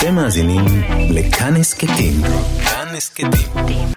[0.00, 0.64] אתם מאזינים
[1.10, 2.14] לכאן הסכתים.
[2.64, 3.88] כאן הסכתים.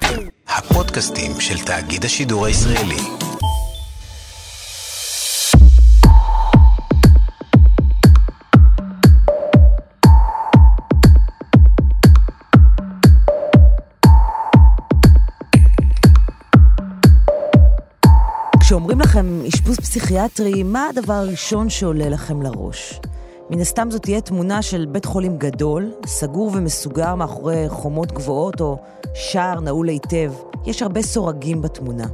[0.47, 2.95] הפודקאסטים של תאגיד השידור הישראלי.
[18.59, 22.99] כשאומרים לכם אשפוז פסיכיאטרי, מה הדבר הראשון שעולה לכם לראש?
[23.53, 28.77] מן הסתם זו תהיה תמונה של בית חולים גדול, סגור ומסוגר מאחורי חומות גבוהות או
[29.13, 30.33] שער נעול היטב.
[30.65, 32.05] יש הרבה סורגים בתמונה.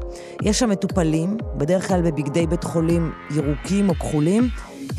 [0.42, 4.50] יש שם מטופלים, בדרך כלל בבגדי בית חולים ירוקים או כחולים,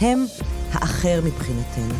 [0.01, 0.25] הם
[0.73, 1.95] האחר מבחינתנו.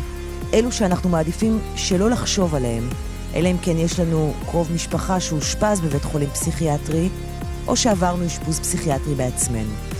[0.53, 2.89] אלו שאנחנו מעדיפים שלא לחשוב עליהם,
[3.35, 7.09] אלא אם כן יש לנו קרוב משפחה שאושפז בבית חולים פסיכיאטרי,
[7.67, 9.90] או שעברנו אשפוז פסיכיאטרי בעצמנו.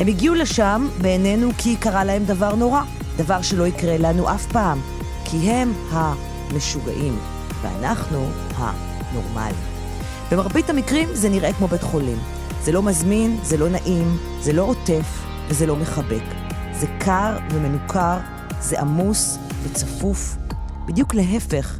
[0.00, 2.82] הם הגיעו לשם בעינינו כי קרה להם דבר נורא,
[3.16, 4.80] דבר שלא יקרה לנו אף פעם,
[5.24, 7.18] כי הם המשוגעים,
[7.62, 9.60] ואנחנו הנורמלים.
[10.32, 12.18] במרבית המקרים זה נראה כמו בית חולים.
[12.62, 16.24] זה לא מזמין, זה לא נעים, זה לא עוטף וזה לא מחבק.
[16.72, 18.18] זה קר ומנוכר,
[18.60, 20.36] זה עמוס וצפוף,
[20.86, 21.78] בדיוק להפך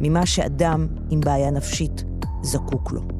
[0.00, 2.04] ממה שאדם עם בעיה נפשית
[2.42, 3.11] זקוק לו.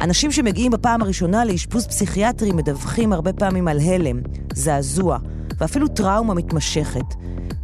[0.00, 4.20] אנשים שמגיעים בפעם הראשונה לאשפוז פסיכיאטרי מדווחים הרבה פעמים על הלם,
[4.54, 5.18] זעזוע
[5.58, 7.14] ואפילו טראומה מתמשכת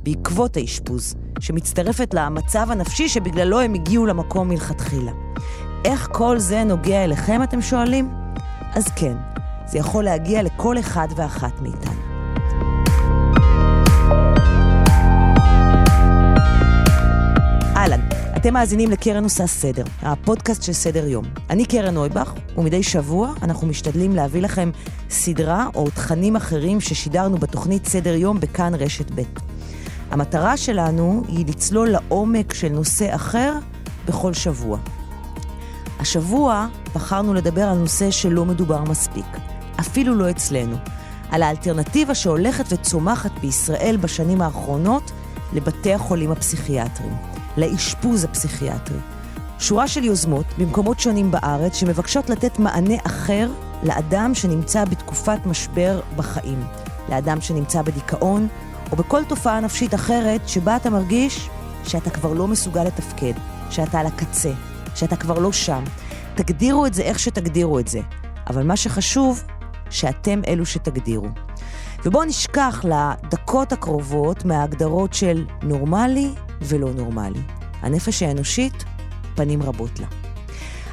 [0.03, 5.13] בעקבות האשפוז, שמצטרפת למצב הנפשי שבגללו הם הגיעו למקום מלכתחילה.
[5.85, 8.11] איך כל זה נוגע אליכם, אתם שואלים?
[8.75, 9.17] אז כן,
[9.67, 11.96] זה יכול להגיע לכל אחד ואחת מאיתנו.
[18.47, 21.25] אתם מאזינים לקרן עושה סדר, הפודקאסט של סדר יום.
[21.51, 24.71] אני קרן נויבך, ומדי שבוע אנחנו משתדלים להביא לכם
[25.11, 29.23] סדרה או תכנים אחרים ששידרנו בתוכנית סדר יום בכאן רשת ב'.
[30.11, 33.55] המטרה שלנו היא לצלול לעומק של נושא אחר
[34.07, 34.79] בכל שבוע.
[36.01, 39.37] השבוע בחרנו לדבר על נושא שלא מדובר מספיק,
[39.81, 40.77] אפילו לא אצלנו,
[41.31, 45.13] על האלטרנטיבה שהולכת וצומחת בישראל בשנים האחרונות
[45.53, 47.36] לבתי החולים הפסיכיאטריים.
[47.57, 48.99] לאשפוז הפסיכיאטרי.
[49.59, 53.51] שורה של יוזמות במקומות שונים בארץ שמבקשות לתת מענה אחר
[53.83, 56.65] לאדם שנמצא בתקופת משבר בחיים,
[57.09, 58.49] לאדם שנמצא בדיכאון,
[58.93, 61.49] או בכל תופעה נפשית אחרת שבה אתה מרגיש
[61.85, 63.33] שאתה כבר לא מסוגל לתפקד,
[63.71, 64.53] שאתה על הקצה,
[64.95, 65.85] שאתה כבר לא שם.
[66.35, 68.01] תגדירו את זה איך שתגדירו את זה,
[68.47, 69.43] אבל מה שחשוב,
[69.91, 71.29] שאתם אלו שתגדירו.
[72.07, 76.31] ובואו נשכח לדקות הקרובות מההגדרות של נורמלי
[76.63, 77.41] ולא נורמלי.
[77.83, 78.85] הנפש האנושית,
[79.35, 80.07] פנים רבות לה.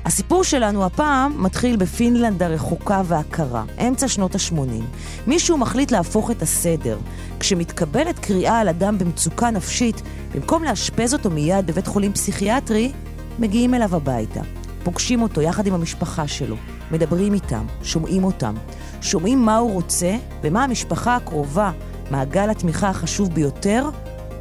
[0.06, 4.84] הסיפור שלנו הפעם מתחיל בפינלנד הרחוקה והקרה, אמצע שנות ה-80.
[5.28, 6.98] מישהו מחליט להפוך את הסדר.
[7.40, 10.02] כשמתקבלת קריאה על אדם במצוקה נפשית,
[10.36, 12.92] במקום לאשפז אותו מיד בבית חולים פסיכיאטרי,
[13.40, 14.42] מגיעים אליו הביתה.
[14.84, 16.56] פוגשים אותו יחד עם המשפחה שלו,
[16.92, 18.56] מדברים איתם, שומעים אותם,
[19.02, 21.72] שומעים מה הוא רוצה ומה המשפחה הקרובה,
[22.12, 23.90] מעגל התמיכה החשוב ביותר,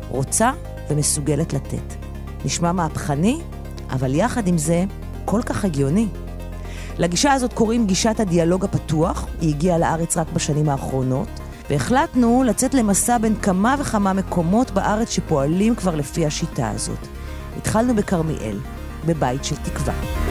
[0.09, 0.53] רוצה
[0.91, 1.95] ומסוגלת לתת.
[2.45, 3.41] נשמע מהפכני,
[3.91, 4.85] אבל יחד עם זה,
[5.25, 6.09] כל כך הגיוני.
[6.99, 11.29] לגישה הזאת קוראים גישת הדיאלוג הפתוח, היא הגיעה לארץ רק בשנים האחרונות,
[11.71, 17.09] והחלטנו לצאת למסע בין כמה וכמה מקומות בארץ שפועלים כבר לפי השיטה הזאת.
[17.57, 18.59] התחלנו בכרמיאל,
[19.07, 20.22] בבית של תקווה.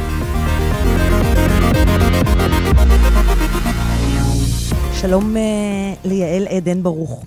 [5.01, 7.25] שלום uh, ליעל עדן ברוך.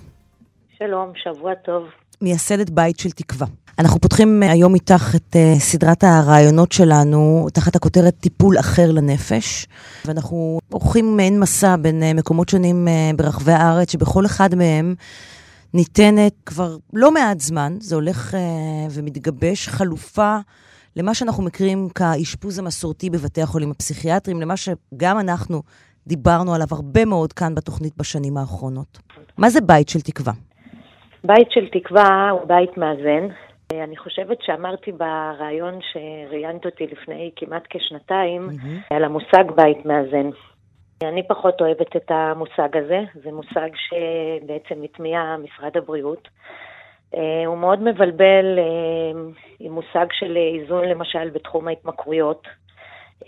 [0.77, 1.83] שלום, שבוע טוב.
[2.21, 3.47] מייסדת בית של תקווה.
[3.79, 9.67] אנחנו פותחים אה, היום איתך את uh, סדרת הרעיונות שלנו תחת הכותרת טיפול אחר לנפש,
[10.05, 14.95] ואנחנו עורכים מעין מסע בין מקומות שונים ברחבי הארץ, שבכל אחד מהם
[15.73, 18.37] ניתנת כבר לא מעט זמן, זה הולך
[18.91, 20.37] ומתגבש, חלופה
[20.95, 25.61] למה שאנחנו מכירים כאשפוז המסורתי בבתי החולים הפסיכיאטריים, למה שגם אנחנו
[26.07, 28.99] דיברנו עליו הרבה מאוד כאן בתוכנית בשנים האחרונות.
[29.37, 30.33] מה זה בית של תקווה?
[31.23, 33.27] בית של תקווה הוא בית מאזן.
[33.73, 38.95] אני חושבת שאמרתי בריאיון שראיינת אותי לפני כמעט כשנתיים mm-hmm.
[38.95, 40.29] על המושג בית מאזן.
[41.03, 46.27] אני פחות אוהבת את המושג הזה, זה מושג שבעצם הטמיע משרד הבריאות.
[47.15, 49.21] אה, הוא מאוד מבלבל אה,
[49.59, 52.47] עם מושג של איזון למשל בתחום ההתמכרויות.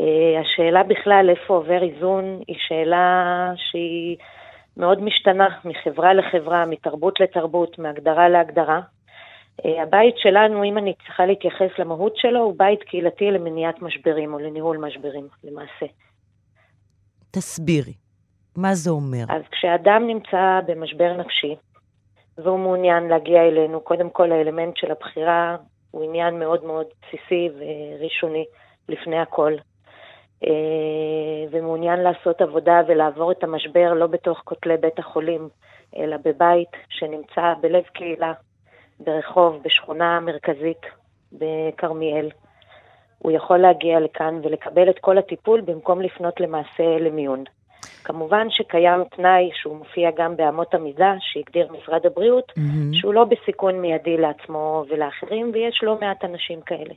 [0.01, 4.17] אה, השאלה בכלל איפה עובר איזון היא שאלה שהיא
[4.77, 8.79] מאוד משתנה מחברה לחברה, מתרבות לתרבות, מהגדרה להגדרה.
[9.65, 14.77] הבית שלנו, אם אני צריכה להתייחס למהות שלו, הוא בית קהילתי למניעת משברים או לניהול
[14.77, 15.85] משברים, למעשה.
[17.31, 17.93] תסבירי,
[18.57, 19.23] מה זה אומר?
[19.29, 21.55] אז כשאדם נמצא במשבר נפשי,
[22.37, 25.55] והוא מעוניין להגיע אלינו, קודם כל האלמנט של הבחירה
[25.91, 28.45] הוא עניין מאוד מאוד בסיסי וראשוני
[28.89, 29.53] לפני הכל.
[31.51, 35.49] ומעוניין לעשות עבודה ולעבור את המשבר לא בתוך כותלי בית החולים,
[35.97, 38.33] אלא בבית שנמצא בלב קהילה,
[38.99, 40.81] ברחוב, בשכונה מרכזית
[41.33, 42.29] בכרמיאל.
[43.19, 47.43] הוא יכול להגיע לכאן ולקבל את כל הטיפול במקום לפנות למעשה למיון.
[48.03, 52.93] כמובן שקיים תנאי שהוא מופיע גם באמות המידה שהגדיר משרד הבריאות, mm-hmm.
[52.93, 56.93] שהוא לא בסיכון מיידי לעצמו ולאחרים, ויש לא מעט אנשים כאלה.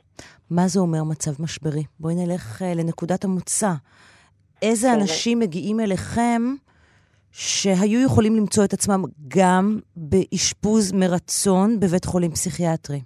[0.49, 1.83] מה זה אומר מצב משברי?
[1.99, 3.71] בואי נלך uh, לנקודת המוצא.
[4.61, 4.99] איזה כן.
[4.99, 6.41] אנשים מגיעים אליכם
[7.31, 12.99] שהיו יכולים למצוא את עצמם גם באשפוז מרצון בבית חולים פסיכיאטרי?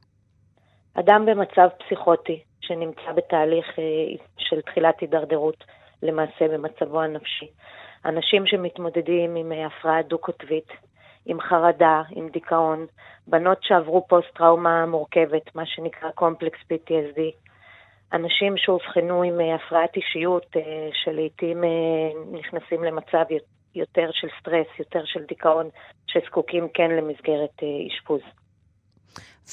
[0.94, 5.64] אדם במצב פסיכוטי, שנמצא בתהליך אה, של תחילת הידרדרות,
[6.06, 7.48] למעשה במצבו הנפשי.
[8.06, 10.68] אנשים שמתמודדים עם אה, הפרעה דו-קוטבית,
[11.26, 12.86] עם חרדה, עם דיכאון,
[13.28, 17.22] בנות שעברו פוסט-טראומה מורכבת, מה שנקרא complex PTSD,
[18.14, 21.64] אנשים שאובחנו עם אה, הפרעת אישיות, אה, שלעיתים
[22.32, 23.26] נכנסים למצב
[23.76, 25.70] יותר של סטרס, יותר של דיכאון,
[26.08, 28.22] שזקוקים כן למסגרת אשפוז.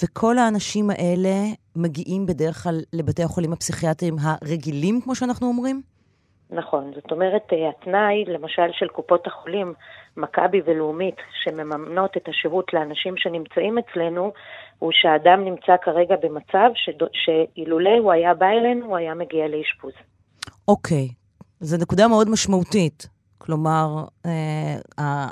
[0.02, 1.34] וכל האנשים האלה
[1.76, 5.91] מגיעים בדרך כלל לבתי החולים הפסיכיאטריים הרגילים, כמו שאנחנו אומרים?
[6.52, 9.74] נכון, זאת אומרת, אה, התנאי, למשל, של קופות החולים,
[10.16, 14.32] מכבי ולאומית, שמממנות את השירות לאנשים שנמצאים אצלנו,
[14.78, 16.70] הוא שהאדם נמצא כרגע במצב
[17.12, 19.92] שאילולא הוא היה בא אלינו, הוא היה מגיע לאשפוז.
[20.68, 21.08] אוקיי,
[21.60, 23.08] זו נקודה מאוד משמעותית.
[23.38, 24.76] כלומר, אה,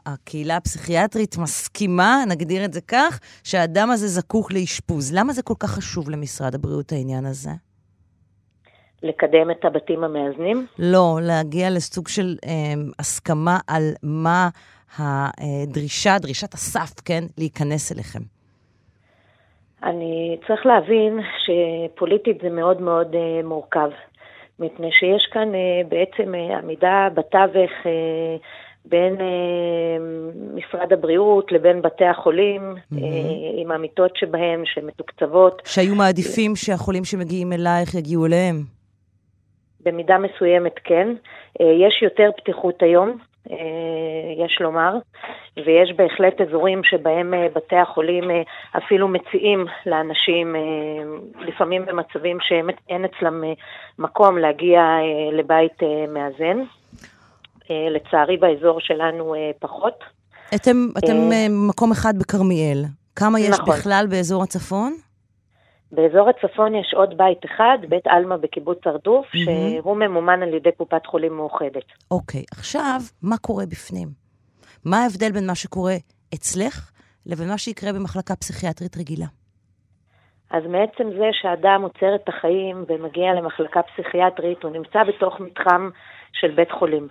[0.07, 5.15] הקהילה הפסיכיאטרית מסכימה, נגדיר את זה כך, שהאדם הזה זקוק לאשפוז.
[5.15, 7.51] למה זה כל כך חשוב למשרד הבריאות, העניין הזה?
[9.03, 10.67] לקדם את הבתים המאזנים?
[10.79, 12.51] לא, להגיע לסוג של אה,
[12.99, 14.49] הסכמה על מה
[14.99, 18.21] הדרישה, דרישת הסף, כן, להיכנס אליכם.
[19.83, 23.91] אני צריך להבין שפוליטית זה מאוד מאוד אה, מורכב,
[24.59, 28.37] מפני שיש כאן אה, בעצם אה, עמידה בתווך אה,
[28.85, 29.27] בין אה,
[30.55, 32.97] משרד הבריאות לבין בתי החולים, mm-hmm.
[32.97, 35.63] אה, עם המיטות שבהם, שמתוקצבות.
[35.65, 38.80] שהיו מעדיפים שהחולים שמגיעים אלייך יגיעו אליהם.
[39.85, 41.09] במידה מסוימת כן.
[41.61, 43.17] אה, יש יותר פתיחות היום,
[43.51, 43.57] אה,
[44.45, 44.95] יש לומר,
[45.57, 48.25] ויש בהחלט אזורים שבהם אה, בתי החולים
[48.77, 50.57] אפילו מציעים לאנשים,
[51.41, 53.45] לפעמים במצבים שאין אצלם
[53.99, 54.83] מקום להגיע
[55.33, 55.79] לבית
[56.09, 56.63] מאזן.
[57.91, 60.05] לצערי באזור שלנו פחות.
[60.55, 61.17] אתם, אתם
[61.69, 62.85] מקום אחד בכרמיאל.
[63.17, 63.75] כמה יש נכון.
[63.75, 64.97] בכלל באזור הצפון?
[65.93, 69.39] באזור הצפון יש עוד בית אחד, בית עלמה בקיבוץ הרדוף, mm-hmm.
[69.83, 71.85] שהוא ממומן על ידי קופת חולים מאוחדת.
[72.11, 74.09] אוקיי, okay, עכשיו, מה קורה בפנים?
[74.85, 75.95] מה ההבדל בין מה שקורה
[76.35, 76.91] אצלך
[77.27, 79.27] לבין מה שיקרה במחלקה פסיכיאטרית רגילה?
[80.51, 85.91] אז מעצם זה שאדם עוצר את החיים ומגיע למחלקה פסיכיאטרית, הוא נמצא בתוך מתחם
[86.33, 87.09] של בית חולים.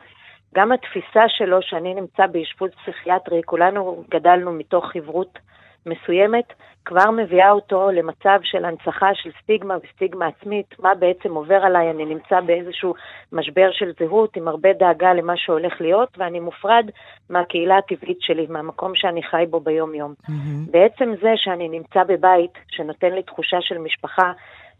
[0.56, 5.40] גם התפיסה שלו שאני נמצא באשפוז פסיכיאטרי, כולנו גדלנו מתוך חברות
[5.86, 6.54] מסוימת,
[6.86, 12.06] כבר מביאה אותו למצב של הנצחה של סטיגמה וסטיגמה עצמית, מה בעצם עובר עליי, אני
[12.06, 12.94] נמצא באיזשהו
[13.32, 16.86] משבר של זהות עם הרבה דאגה למה שהולך להיות, ואני מופרד
[17.30, 20.14] מהקהילה הטבעית שלי, מהמקום שאני חי בו ביום-יום.
[20.22, 20.72] Mm-hmm.
[20.72, 24.32] בעצם זה שאני נמצא בבית שנותן לי תחושה של משפחה,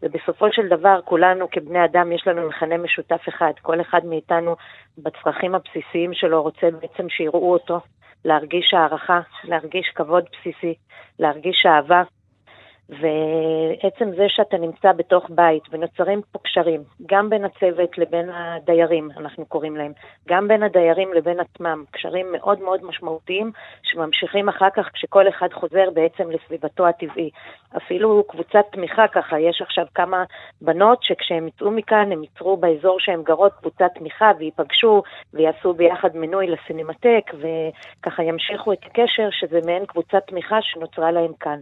[0.02, 4.56] ובסופו של דבר כולנו כבני אדם יש לנו מכנה משותף אחד, כל אחד מאיתנו
[4.98, 7.80] בצרכים הבסיסיים שלו רוצה בעצם שיראו אותו,
[8.24, 10.74] להרגיש הערכה, להרגיש כבוד בסיסי,
[11.18, 12.02] להרגיש אהבה.
[12.90, 19.46] ועצם זה שאתה נמצא בתוך בית ונוצרים פה קשרים, גם בין הצוות לבין הדיירים, אנחנו
[19.46, 19.92] קוראים להם,
[20.28, 25.90] גם בין הדיירים לבין עצמם, קשרים מאוד מאוד משמעותיים שממשיכים אחר כך כשכל אחד חוזר
[25.94, 27.30] בעצם לסביבתו הטבעי.
[27.76, 30.24] אפילו קבוצת תמיכה ככה, יש עכשיו כמה
[30.60, 35.02] בנות שכשהם יצאו מכאן הם ייצרו באזור שהם גרות קבוצת תמיכה וייפגשו
[35.34, 41.60] ויעשו ביחד מינוי לסינמטק וככה ימשיכו את הקשר שזה מעין קבוצת תמיכה שנוצרה להם כאן.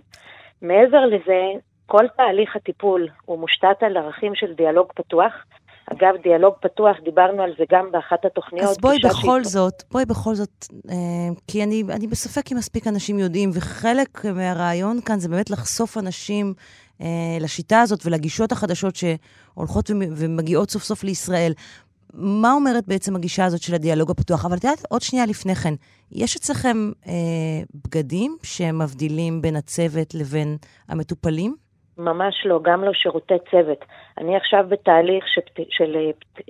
[0.63, 5.33] מעבר לזה, כל תהליך הטיפול הוא מושתת על ערכים של דיאלוג פתוח.
[5.93, 8.71] אגב, דיאלוג פתוח, דיברנו על זה גם באחת התוכניות.
[8.71, 9.53] אז בואי בכל שהיא...
[9.53, 10.95] זאת, בואי בכל זאת, אה,
[11.47, 16.55] כי אני, אני בספק אם מספיק אנשים יודעים, וחלק מהרעיון כאן זה באמת לחשוף אנשים
[17.01, 17.07] אה,
[17.41, 21.53] לשיטה הזאת ולגישות החדשות שהולכות ומגיעות סוף סוף לישראל.
[22.15, 24.45] מה אומרת בעצם הגישה הזאת של הדיאלוג הפתוח?
[24.45, 25.75] אבל את יודעת, עוד שנייה לפני כן,
[26.13, 27.13] יש אצלכם אה,
[27.85, 30.57] בגדים שמבדילים בין הצוות לבין
[30.89, 31.57] המטופלים?
[31.99, 33.85] ממש לא, גם לא שירותי צוות.
[34.19, 35.97] אני עכשיו בתהליך של, של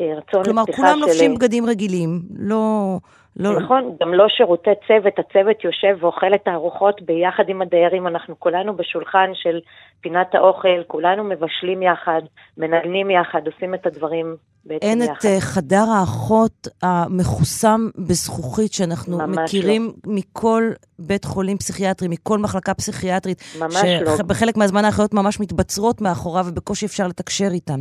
[0.01, 0.89] אה, רצון כלומר, לפתיחה של...
[0.89, 2.97] כולם לובשים בגדים רגילים, לא...
[3.37, 3.61] לא...
[3.61, 8.77] נכון, גם לא שירותי צוות, הצוות יושב ואוכל את הארוחות ביחד עם הדיירים, אנחנו כולנו
[8.77, 9.61] בשולחן של
[10.01, 12.23] פינת האוכל, כולנו מבשלים יחד,
[12.57, 14.37] מנגנים יחד, עושים את הדברים
[14.71, 15.13] אין יחד.
[15.19, 20.13] את uh, חדר האחות המחוסם בזכוכית שאנחנו מכירים לא.
[20.15, 23.43] מכל בית חולים פסיכיאטרי, מכל מחלקה פסיכיאטרית.
[23.59, 24.17] ממש לא.
[24.17, 27.81] שבחלק מהזמן האחיות ממש מתבצרות מאחוריו ובקושי אפשר לתקשר איתן.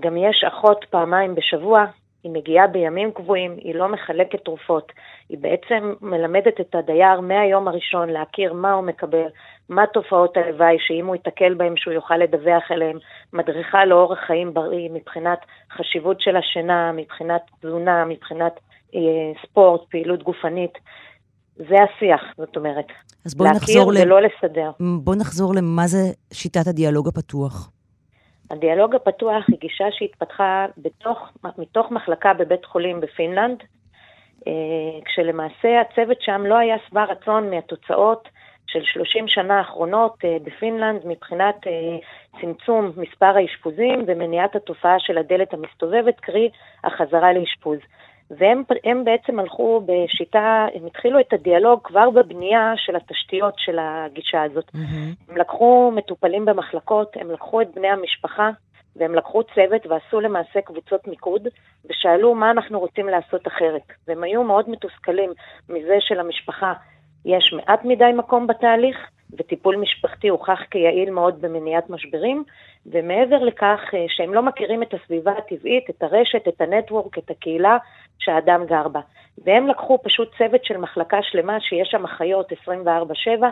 [0.00, 1.84] גם יש אחות פעמיים בשבוע,
[2.24, 4.92] היא מגיעה בימים קבועים, היא לא מחלקת תרופות,
[5.28, 9.26] היא בעצם מלמדת את הדייר מהיום הראשון להכיר מה הוא מקבל,
[9.68, 12.98] מה תופעות הלוואי, שאם הוא ייתקל בהם שהוא יוכל לדווח אליהם,
[13.32, 15.38] מדריכה לאורח חיים בריא מבחינת
[15.72, 18.52] חשיבות של השינה, מבחינת תזונה, מבחינת
[18.94, 19.00] אה,
[19.42, 20.78] ספורט, פעילות גופנית.
[21.56, 22.86] זה השיח, זאת אומרת.
[23.26, 23.96] אז בואי נחזור ל...
[24.02, 24.70] ולא לסדר.
[25.04, 27.70] בואי נחזור למה זה שיטת הדיאלוג הפתוח.
[28.50, 31.18] הדיאלוג הפתוח היא גישה שהתפתחה בתוך,
[31.58, 33.62] מתוך מחלקה בבית חולים בפינלנד,
[34.46, 34.52] אה,
[35.04, 38.28] כשלמעשה הצוות שם לא היה שבע רצון מהתוצאות
[38.66, 41.96] של 30 שנה האחרונות אה, בפינלנד מבחינת אה,
[42.40, 46.50] צמצום מספר האשפוזים ומניעת התופעה של הדלת המסתובבת, קרי
[46.84, 47.78] החזרה לאשפוז.
[48.30, 54.68] והם בעצם הלכו בשיטה, הם התחילו את הדיאלוג כבר בבנייה של התשתיות של הגישה הזאת.
[54.68, 55.30] Mm-hmm.
[55.30, 58.50] הם לקחו מטופלים במחלקות, הם לקחו את בני המשפחה,
[58.96, 61.48] והם לקחו צוות ועשו למעשה קבוצות מיקוד,
[61.90, 63.82] ושאלו מה אנחנו רוצים לעשות אחרת.
[64.08, 65.30] והם היו מאוד מתוסכלים
[65.68, 66.72] מזה שלמשפחה
[67.24, 68.96] יש מעט מדי מקום בתהליך,
[69.38, 72.44] וטיפול משפחתי הוכח כיעיל מאוד במניעת משברים,
[72.86, 77.78] ומעבר לכך אה, שהם לא מכירים את הסביבה הטבעית, את הרשת, את הנטוורק, את הקהילה
[78.18, 79.00] שהאדם גר בה.
[79.44, 83.44] והם לקחו פשוט צוות של מחלקה שלמה שיש שם אחיות 24/7,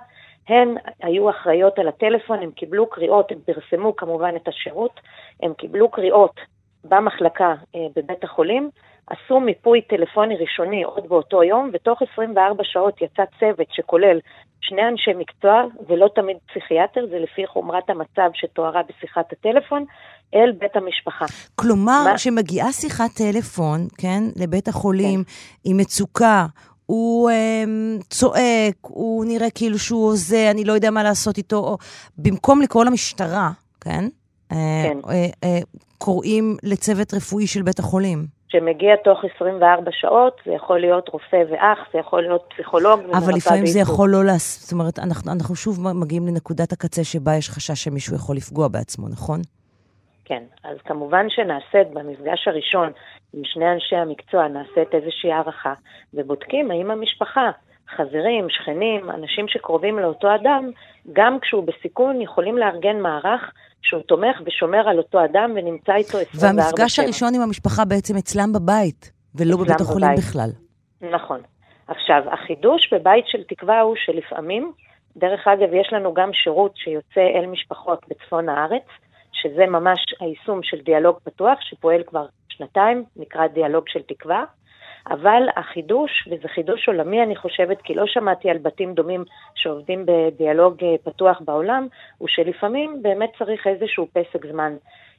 [0.49, 5.01] הן היו אחראיות על הטלפון, הם קיבלו קריאות, הם פרסמו כמובן את השירות,
[5.43, 6.41] הם קיבלו קריאות
[6.85, 8.71] במחלקה אה, בבית החולים,
[9.07, 14.19] עשו מיפוי טלפוני ראשוני עוד באותו יום, ותוך 24 שעות יצא צוות שכולל
[14.63, 19.85] שני אנשי מקצוע, ולא תמיד פסיכיאטר, זה לפי חומרת המצב שתוארה בשיחת הטלפון,
[20.35, 21.25] אל בית המשפחה.
[21.55, 25.31] כלומר, כשמגיעה שיחת טלפון, כן, לבית החולים, כן.
[25.65, 26.47] עם מצוקה,
[26.87, 27.65] הוא אה,
[28.09, 31.79] צועק, הוא נראה כאילו שהוא הוזה, אני לא יודע מה לעשות איתו, או,
[32.19, 33.51] במקום לקרוא למשטרה,
[33.81, 34.05] כן?
[34.53, 34.99] אה, כן.
[35.09, 35.59] אה, אה,
[35.99, 38.27] קוראים לצוות רפואי של בית החולים.
[38.53, 43.01] שמגיע תוך 24 שעות, זה יכול להיות רופא ואח, זה יכול להיות פסיכולוג.
[43.15, 47.37] אבל לפעמים זה יכול לא לעשות, זאת אומרת, אנחנו, אנחנו שוב מגיעים לנקודת הקצה שבה
[47.37, 49.41] יש חשש שמישהו יכול לפגוע בעצמו, נכון?
[50.25, 52.93] כן, אז כמובן שנעשית במפגש הראשון
[53.35, 55.75] עם שני אנשי המקצוע, נעשית איזושהי הערכה,
[56.15, 57.51] ובודקים האם המשפחה,
[57.97, 60.71] חברים, שכנים, אנשים שקרובים לאותו אדם,
[61.13, 66.25] גם כשהוא בסיכון, יכולים לארגן מערך שהוא תומך ושומר על אותו אדם ונמצא איתו 24/7.
[66.41, 70.25] והמפגש הראשון עם המשפחה בעצם אצלם בבית, ולא בבית החולים בבית.
[70.25, 70.51] בכלל.
[71.11, 71.41] נכון.
[71.89, 74.73] עכשיו, החידוש בבית של תקווה הוא שלפעמים,
[75.17, 78.87] דרך אגב, יש לנו גם שירות שיוצא אל משפחות בצפון הארץ,
[79.33, 84.45] שזה ממש היישום של דיאלוג פתוח, שפועל כבר שנתיים, נקרא דיאלוג של תקווה.
[85.11, 90.85] אבל החידוש, וזה חידוש עולמי אני חושבת, כי לא שמעתי על בתים דומים שעובדים בדיאלוג
[90.85, 91.87] אה, פתוח בעולם,
[92.19, 94.77] הוא שלפעמים באמת צריך איזשהו פסק זמן,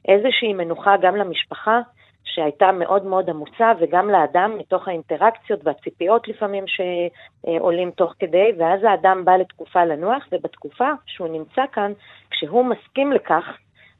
[0.08, 1.80] איזושהי מנוחה גם למשפחה,
[2.24, 9.24] שהייתה מאוד מאוד עמוצה, וגם לאדם, מתוך האינטראקציות והציפיות לפעמים שעולים תוך כדי, ואז האדם
[9.24, 11.92] בא לתקופה לנוח, ובתקופה שהוא נמצא כאן,
[12.30, 13.44] כשהוא מסכים לכך,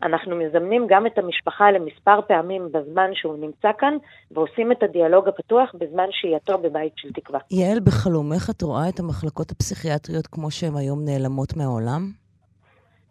[0.04, 3.94] אנחנו מזמנים גם את המשפחה למספר פעמים בזמן שהוא נמצא כאן,
[4.30, 7.40] ועושים את הדיאלוג הפתוח בזמן שהייתו בבית של תקווה.
[7.50, 12.24] יעל, בחלומך את רואה את המחלקות הפסיכיאטריות כמו שהן היום נעלמות מהעולם?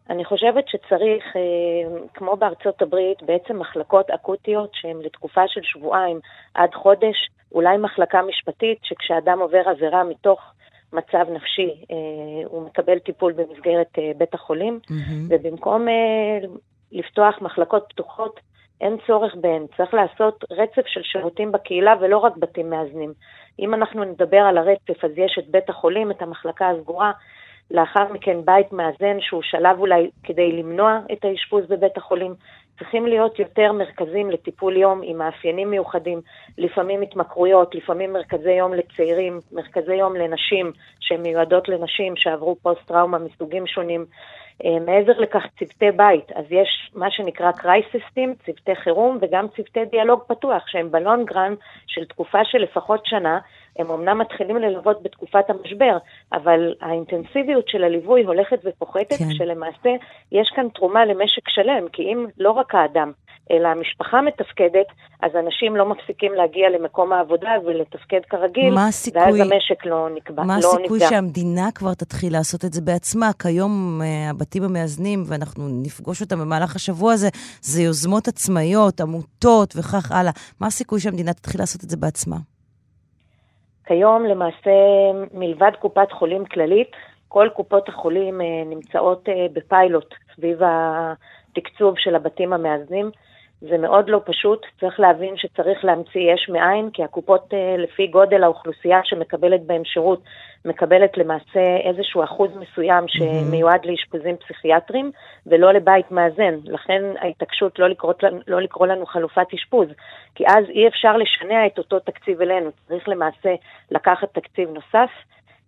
[0.09, 6.19] אני חושבת שצריך, אה, כמו בארצות הברית, בעצם מחלקות אקוטיות שהן לתקופה של שבועיים
[6.53, 7.15] עד חודש,
[7.51, 10.39] אולי מחלקה משפטית, שכשאדם עובר עבירה מתוך
[10.93, 11.95] מצב נפשי, אה,
[12.45, 15.27] הוא מקבל טיפול במסגרת אה, בית החולים, mm-hmm.
[15.29, 15.87] ובמקום
[16.93, 18.39] לפתוח מחלקות פתוחות,
[18.81, 19.65] אין צורך בהן.
[19.77, 23.13] צריך לעשות רצף של שירותים בקהילה ולא רק בתים מאזנים.
[23.59, 27.11] אם אנחנו נדבר על הרצף, אז יש את בית החולים, את המחלקה הסגורה,
[27.71, 32.35] לאחר מכן בית מאזן שהוא שלב אולי כדי למנוע את האשפוז בבית החולים.
[32.79, 36.21] צריכים להיות יותר מרכזים לטיפול יום עם מאפיינים מיוחדים,
[36.57, 43.67] לפעמים התמכרויות, לפעמים מרכזי יום לצעירים, מרכזי יום לנשים שהן מיועדות לנשים שעברו פוסט-טראומה מסוגים
[43.67, 44.05] שונים.
[44.65, 50.23] אה, מעבר לכך צוותי בית, אז יש מה שנקרא קרייסיסטים, צוותי חירום וגם צוותי דיאלוג
[50.27, 51.53] פתוח, שהם בלונגרן
[51.87, 53.39] של תקופה של לפחות שנה,
[53.79, 55.97] הם אמנם מתחילים ללוות בתקופת המשבר,
[56.33, 59.29] אבל האינטנסיביות של הליווי הולכת ופוחתת, כן.
[59.29, 59.89] כשלמעשה
[60.31, 63.11] יש כאן תרומה למשק שלם, כי אם לא רק האדם,
[63.51, 64.87] אלא המשפחה מתפקדת,
[65.21, 70.43] אז אנשים לא מפסיקים להגיע למקום העבודה ולתפקד כרגיל, מה הסיכוי, ואז המשק לא נקבע,
[70.43, 71.09] מה לא הסיכוי נפגע.
[71.09, 73.29] שהמדינה כבר תתחיל לעשות את זה בעצמה?
[73.41, 77.29] כיום uh, הבתים המאזנים, ואנחנו נפגוש אותם במהלך השבוע הזה,
[77.61, 80.31] זה יוזמות עצמאיות, עמותות וכך הלאה.
[80.59, 82.37] מה הסיכוי שהמדינה תתחיל לעשות את זה בעצמה?
[83.85, 84.71] כיום למעשה,
[85.33, 86.91] מלבד קופת חולים כללית,
[87.27, 93.11] כל קופות החולים uh, נמצאות uh, בפיילוט סביב התקצוב של הבתים המאזנים.
[93.69, 98.43] זה מאוד לא פשוט, צריך להבין שצריך להמציא יש מאין, כי הקופות אה, לפי גודל
[98.43, 100.23] האוכלוסייה שמקבלת בהם שירות,
[100.65, 105.11] מקבלת למעשה איזשהו אחוז מסוים שמיועד לאשפוזים פסיכיאטריים,
[105.47, 106.55] ולא לבית מאזן.
[106.63, 107.87] לכן ההתעקשות לא
[108.47, 109.87] לא לקרוא לנו חלופת אשפוז,
[110.35, 113.55] כי אז אי אפשר לשנע את אותו תקציב אלינו, צריך למעשה
[113.91, 115.11] לקחת תקציב נוסף.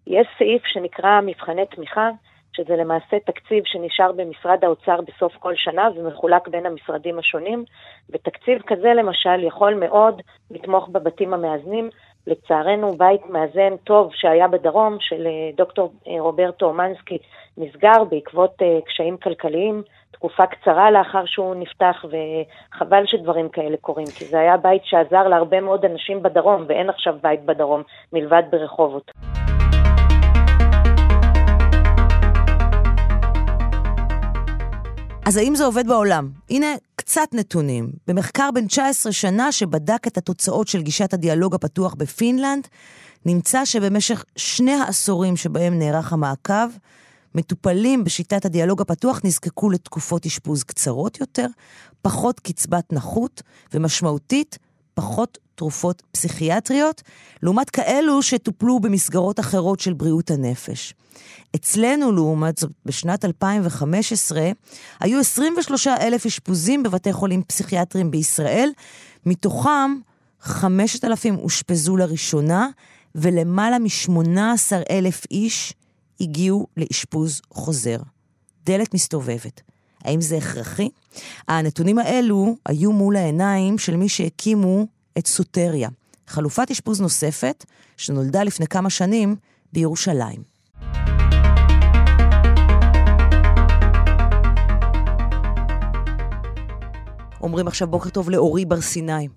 [0.07, 2.09] יש סעיף שנקרא מבחני תמיכה,
[2.55, 7.63] שזה למעשה תקציב שנשאר במשרד האוצר בסוף כל שנה ומחולק בין המשרדים השונים,
[8.09, 10.21] ותקציב כזה למשל יכול מאוד
[10.51, 11.89] לתמוך בבתים המאזנים.
[12.27, 17.17] לצערנו בית מאזן טוב שהיה בדרום של אה, דוקטור אה, רוברטו אומנסקי
[17.57, 24.25] נסגר בעקבות אה, קשיים כלכליים, תקופה קצרה לאחר שהוא נפתח, וחבל שדברים כאלה קורים, כי
[24.25, 27.83] זה היה בית שעזר להרבה מאוד אנשים בדרום, ואין עכשיו בית בדרום
[28.13, 29.11] מלבד ברחובות.
[35.25, 36.29] אז האם זה עובד בעולם?
[36.49, 37.91] הנה קצת נתונים.
[38.07, 42.67] במחקר בן 19 שנה שבדק את התוצאות של גישת הדיאלוג הפתוח בפינלנד,
[43.25, 46.67] נמצא שבמשך שני העשורים שבהם נערך המעקב,
[47.35, 51.47] מטופלים בשיטת הדיאלוג הפתוח נזקקו לתקופות אשפוז קצרות יותר,
[52.01, 53.41] פחות קצבת נכות,
[53.73, 54.57] ומשמעותית,
[54.95, 57.01] פחות תרופות פסיכיאטריות,
[57.43, 60.93] לעומת כאלו שטופלו במסגרות אחרות של בריאות הנפש.
[61.55, 64.51] אצלנו, לעומת זאת, בשנת 2015,
[64.99, 68.69] היו 23 אלף אשפוזים בבתי חולים פסיכיאטריים בישראל,
[69.25, 69.95] מתוכם
[70.41, 72.67] 5,000 אושפזו לראשונה,
[73.15, 75.73] ולמעלה מ-18 אלף איש
[76.21, 77.97] הגיעו לאשפוז חוזר.
[78.63, 79.61] דלת מסתובבת.
[80.05, 80.89] האם זה הכרחי?
[81.47, 85.89] הנתונים האלו היו מול העיניים של מי שהקימו את סוטריה,
[86.27, 87.65] חלופת אשפוז נוספת
[87.97, 89.35] שנולדה לפני כמה שנים
[89.73, 90.43] בירושלים.
[97.41, 99.27] אומרים עכשיו בוקר טוב לאורי בר סיני.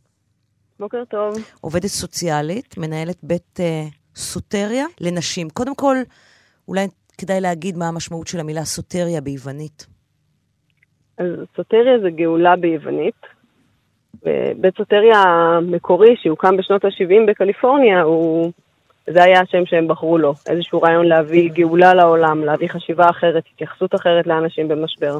[0.81, 1.35] בוקר טוב.
[1.61, 5.51] עובדת סוציאלית, מנהלת בית אה, סוטריה לנשים.
[5.51, 5.97] קודם כל,
[6.69, 6.87] אולי
[7.19, 9.87] כדאי להגיד מה המשמעות של המילה סוטריה ביוונית.
[11.19, 11.27] אז
[11.57, 13.27] סוטריה זה גאולה ביוונית.
[14.57, 18.53] בית סוטריה המקורי, שהוקם בשנות ה-70 בקליפורניה, הוא...
[19.13, 20.35] זה היה השם שהם בחרו לו.
[20.49, 25.19] איזשהו רעיון להביא גאולה לעולם, להביא חשיבה אחרת, התייחסות אחרת לאנשים במשבר.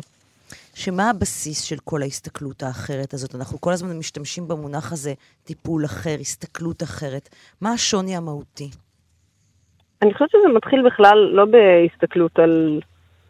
[0.75, 3.35] שמה הבסיס של כל ההסתכלות האחרת הזאת?
[3.35, 5.13] אנחנו כל הזמן משתמשים במונח הזה,
[5.45, 7.29] טיפול אחר, הסתכלות אחרת.
[7.61, 8.71] מה השוני המהותי?
[10.03, 12.81] אני חושבת שזה מתחיל בכלל לא בהסתכלות על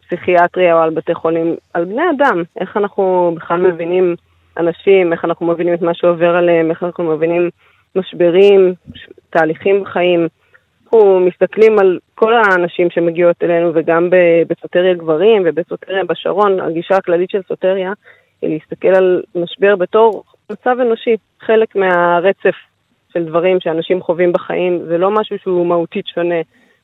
[0.08, 2.42] פסיכיאטריה או על בתי חולים, על בני אדם.
[2.60, 4.16] איך אנחנו בכלל מבינים
[4.56, 7.50] אנשים, איך אנחנו מבינים את מה שעובר עליהם, איך אנחנו מבינים
[7.96, 8.74] משברים,
[9.30, 10.28] תהליכים בחיים.
[10.84, 14.08] אנחנו מסתכלים על כל האנשים שמגיעות אלינו, וגם
[14.48, 17.92] בסוטריה גברים ובסוטריה בשרון, הגישה הכללית של סוטריה
[18.42, 22.54] היא להסתכל על משבר בתור מצב אנושי, חלק מהרצף
[23.12, 26.40] של דברים שאנשים חווים בחיים, זה לא משהו שהוא מהותית שונה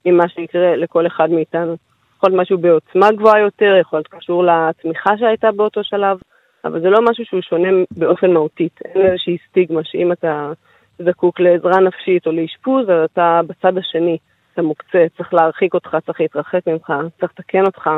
[0.06, 1.76] ממה שיקרה לכל אחד מאיתנו.
[2.24, 6.18] יכול להיות משהו בעוצמה גבוהה יותר, יכול להיות קשור לתמיכה שהייתה באותו שלב,
[6.64, 8.78] אבל זה לא משהו שהוא שונה באופן מהותית.
[8.84, 10.52] אין איזושהי סטיגמה שאם אתה
[10.98, 14.18] זקוק לעזרה נפשית או לאשפוז, אז אתה בצד השני,
[14.52, 17.90] אתה מוקצה, צריך להרחיק אותך, צריך להתרחק ממך, צריך לתקן אותך.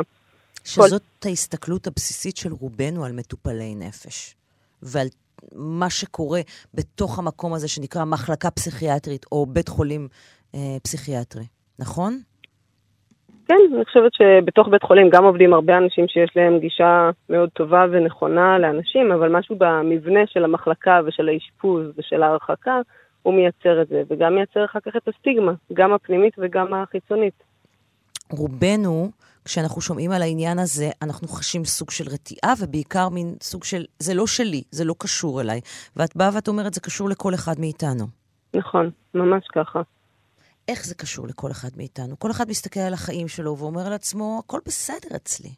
[0.63, 1.29] שזאת כל...
[1.29, 4.35] ההסתכלות הבסיסית של רובנו על מטופלי נפש,
[4.81, 5.07] ועל
[5.55, 6.41] מה שקורה
[6.73, 10.07] בתוך המקום הזה שנקרא מחלקה פסיכיאטרית או בית חולים
[10.55, 11.45] אה, פסיכיאטרי,
[11.79, 12.19] נכון?
[13.47, 17.85] כן, אני חושבת שבתוך בית חולים גם עובדים הרבה אנשים שיש להם גישה מאוד טובה
[17.91, 22.79] ונכונה לאנשים, אבל משהו במבנה של המחלקה ושל האשפוז ושל ההרחקה,
[23.23, 27.43] הוא מייצר את זה, וגם מייצר אחר כך את הסטיגמה, גם הפנימית וגם החיצונית.
[28.31, 29.09] רובנו,
[29.45, 34.13] כשאנחנו שומעים על העניין הזה, אנחנו חשים סוג של רתיעה, ובעיקר מין סוג של, זה
[34.13, 35.59] לא שלי, זה לא קשור אליי.
[35.95, 38.05] ואת באה ואת אומרת, זה קשור לכל אחד מאיתנו.
[38.55, 39.81] נכון, ממש ככה.
[40.67, 42.19] איך זה קשור לכל אחד מאיתנו?
[42.19, 45.49] כל אחד מסתכל על החיים שלו ואומר לעצמו, הכל בסדר אצלי.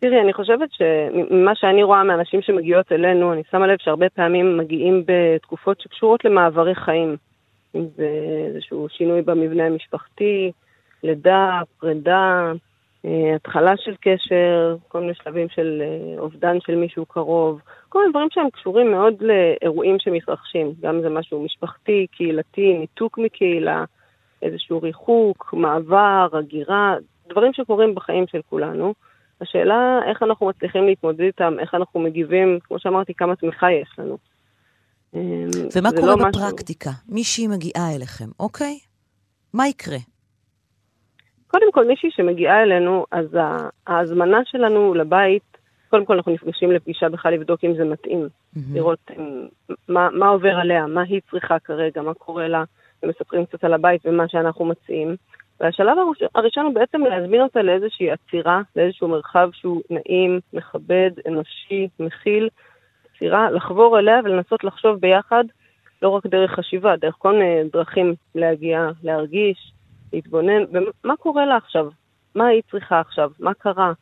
[0.00, 5.04] תראי, אני חושבת שממה שאני רואה מאנשים שמגיעות אלינו, אני שמה לב שהרבה פעמים מגיעים
[5.06, 7.16] בתקופות שקשורות למעברי חיים.
[7.74, 8.08] אם זה
[8.48, 10.52] איזשהו שינוי במבנה המשפחתי,
[11.02, 12.52] לידה, פרידה,
[13.04, 18.10] אה, התחלה של קשר, כל מיני שלבים של אה, אובדן של מישהו קרוב, כל מיני
[18.10, 23.84] דברים שהם קשורים מאוד לאירועים שמתרחשים, גם זה משהו משפחתי, קהילתי, ניתוק מקהילה,
[24.44, 26.96] איזשהו ריחוק, מעבר, הגירה,
[27.28, 28.94] דברים שקורים בחיים של כולנו.
[29.40, 34.18] השאלה איך אנחנו מצליחים להתמודד איתם, איך אנחנו מגיבים, כמו שאמרתי, כמה תמיכה יש לנו.
[35.76, 36.90] ומה קורה לא בפרקטיקה?
[36.90, 37.14] משהו...
[37.14, 38.78] מישהי מגיעה אליכם, אוקיי?
[39.54, 39.98] מה יקרה?
[41.46, 43.26] קודם כל, מישהי שמגיעה אלינו, אז
[43.86, 45.58] ההזמנה שלנו לבית,
[45.90, 48.28] קודם כל אנחנו נפגשים לפגישה בכלל לבדוק אם זה מתאים.
[48.28, 48.58] Mm-hmm.
[48.74, 49.10] לראות
[49.88, 52.64] מה, מה עובר עליה, מה היא צריכה כרגע, מה קורה לה,
[53.04, 55.16] ומספרים קצת על הבית ומה שאנחנו מציעים.
[55.60, 55.96] והשלב
[56.34, 62.48] הראשון הוא בעצם להזמין אותה לאיזושהי עצירה, לאיזשהו מרחב שהוא נעים, מכבד, אנושי, מכיל.
[63.14, 65.44] עצירה, לחבור אליה ולנסות לחשוב ביחד,
[66.02, 69.72] לא רק דרך חשיבה, דרך כל מיני דרכים להגיע, להרגיש,
[70.12, 71.88] להתבונן, ומה קורה לה עכשיו?
[72.34, 73.30] מה היא צריכה עכשיו?
[73.40, 73.92] מה קרה?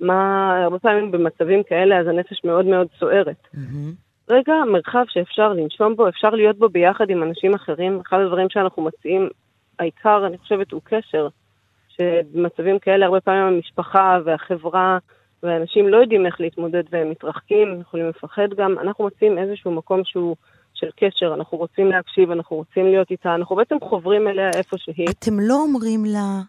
[0.00, 3.46] מה, הרבה פעמים במצבים כאלה אז הנפש מאוד מאוד סוערת.
[3.54, 4.11] Mm-hmm.
[4.32, 8.00] רגע, מרחב שאפשר לנשום בו, אפשר להיות בו ביחד עם אנשים אחרים.
[8.00, 9.28] אחד הדברים שאנחנו מציעים,
[9.78, 11.28] העיקר, אני חושבת, הוא קשר.
[11.88, 14.98] שבמצבים כאלה הרבה פעמים המשפחה והחברה
[15.42, 18.78] ואנשים לא יודעים איך להתמודד והם מתרחקים, יכולים לפחד גם.
[18.78, 20.36] אנחנו מוצאים איזשהו מקום שהוא
[20.74, 25.06] של קשר, אנחנו רוצים להקשיב, אנחנו רוצים להיות איתה, אנחנו בעצם חוברים אליה איפה שהיא.
[25.10, 26.40] אתם לא אומרים לה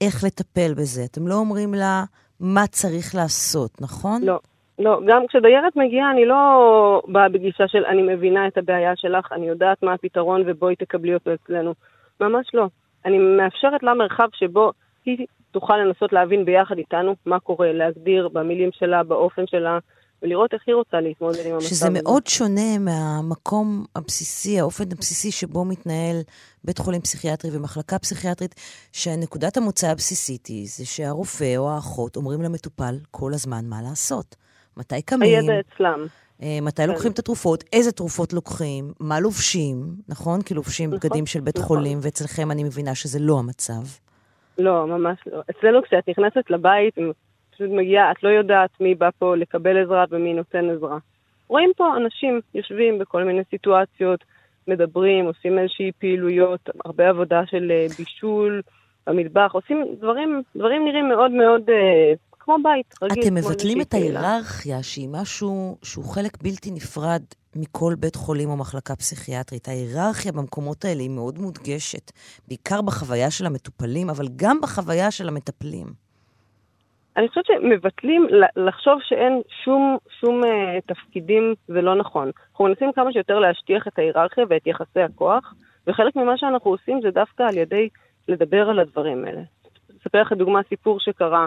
[0.00, 2.04] איך לטפל בזה, אתם לא אומרים לה
[2.40, 4.22] מה צריך לעשות, נכון?
[4.24, 4.38] לא.
[4.78, 9.48] לא, גם כשדיירת מגיעה, אני לא באה בגישה של אני מבינה את הבעיה שלך, אני
[9.48, 11.74] יודעת מה הפתרון ובואי תקבלי אותו אצלנו.
[12.20, 12.66] ממש לא.
[13.04, 14.72] אני מאפשרת לה מרחב שבו
[15.04, 19.78] היא תוכל לנסות להבין ביחד איתנו מה קורה, להגדיר במילים שלה, באופן שלה,
[20.22, 21.68] ולראות איך היא רוצה להתמודד עם המצב הזה.
[21.68, 26.16] שזה מאוד שונה מהמקום הבסיסי, האופן הבסיסי שבו מתנהל
[26.64, 28.54] בית חולים פסיכיאטרי ומחלקה פסיכיאטרית,
[28.92, 34.36] שנקודת המוצא הבסיסית היא זה שהרופא או האחות אומרים למטופל כל הזמן מה לעשות.
[34.76, 35.22] מתי קמים?
[35.22, 36.06] הידע אצלם.
[36.42, 36.88] אה, מתי כן.
[36.88, 39.76] לוקחים את התרופות, איזה תרופות לוקחים, מה לובשים,
[40.08, 40.42] נכון?
[40.42, 41.76] כי לובשים נכון, בגדים של בית נכון.
[41.76, 43.82] חולים, ואצלכם אני מבינה שזה לא המצב.
[44.58, 45.40] לא, ממש לא.
[45.50, 46.94] אצלנו כשאת נכנסת לבית,
[47.50, 50.98] פשוט מגיעה, את לא יודעת מי בא פה לקבל עזרה ומי נותן עזרה.
[51.48, 54.24] רואים פה אנשים יושבים בכל מיני סיטואציות,
[54.68, 58.62] מדברים, עושים איזושהי פעילויות, הרבה עבודה של אה, בישול
[59.06, 62.12] במטבח, עושים דברים, דברים נראים מאוד מאוד אה,
[62.44, 63.22] כמו בית רגיל.
[63.22, 67.22] אתם מבטלים את ההיררכיה, שהיא משהו שהוא חלק בלתי נפרד
[67.56, 69.68] מכל בית חולים או מחלקה פסיכיאטרית.
[69.68, 72.12] ההיררכיה במקומות האלה היא מאוד מודגשת,
[72.48, 75.86] בעיקר בחוויה של המטופלים, אבל גם בחוויה של המטפלים.
[77.16, 78.26] אני חושבת שמבטלים,
[78.56, 80.46] לחשוב שאין שום, שום uh,
[80.86, 82.30] תפקידים זה לא נכון.
[82.50, 85.54] אנחנו מנסים כמה שיותר להשטיח את ההיררכיה ואת יחסי הכוח,
[85.86, 87.88] וחלק ממה שאנחנו עושים זה דווקא על ידי
[88.28, 89.42] לדבר על הדברים האלה.
[90.02, 91.46] אספר לך דוגמה סיפור שקרה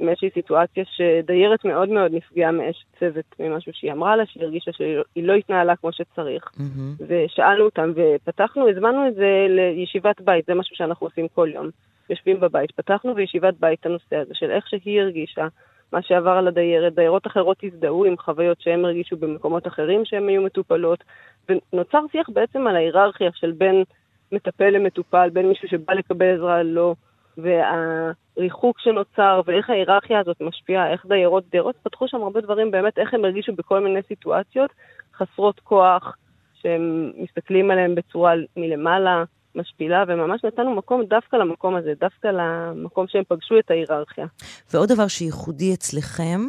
[0.00, 5.24] מאיזושהי סיטואציה שדיירת מאוד מאוד נפגעה מאש צוות ממשהו שהיא אמרה לה, שהיא הרגישה שהיא
[5.24, 6.44] לא התנהלה כמו שצריך.
[6.44, 7.04] Mm-hmm.
[7.08, 11.70] ושאלנו אותם ופתחנו, הזמנו את זה לישיבת בית, זה משהו שאנחנו עושים כל יום.
[12.10, 15.46] יושבים בבית, פתחנו בישיבת בית את הנושא הזה של איך שהיא הרגישה,
[15.92, 20.42] מה שעבר על הדיירת, דיירות אחרות הזדהו עם חוויות שהם הרגישו במקומות אחרים שהן היו
[20.42, 21.04] מטופלות,
[21.48, 23.84] ונוצר שיח בעצם על ההיררכיה של בין
[24.32, 26.94] מטפל למטופל, בין מישהו שבא לקבל עזרה לא.
[27.38, 33.14] והריחוק שנוצר ואיך ההיררכיה הזאת משפיעה, איך דיירות, דיירות פתחו שם הרבה דברים באמת, איך
[33.14, 34.70] הם הרגישו בכל מיני סיטואציות
[35.16, 36.16] חסרות כוח,
[36.62, 43.22] שהם מסתכלים עליהם בצורה מלמעלה, משפילה, וממש נתנו מקום דווקא למקום הזה, דווקא למקום שהם
[43.28, 44.26] פגשו את ההיררכיה.
[44.72, 46.40] ועוד דבר שייחודי אצלכם,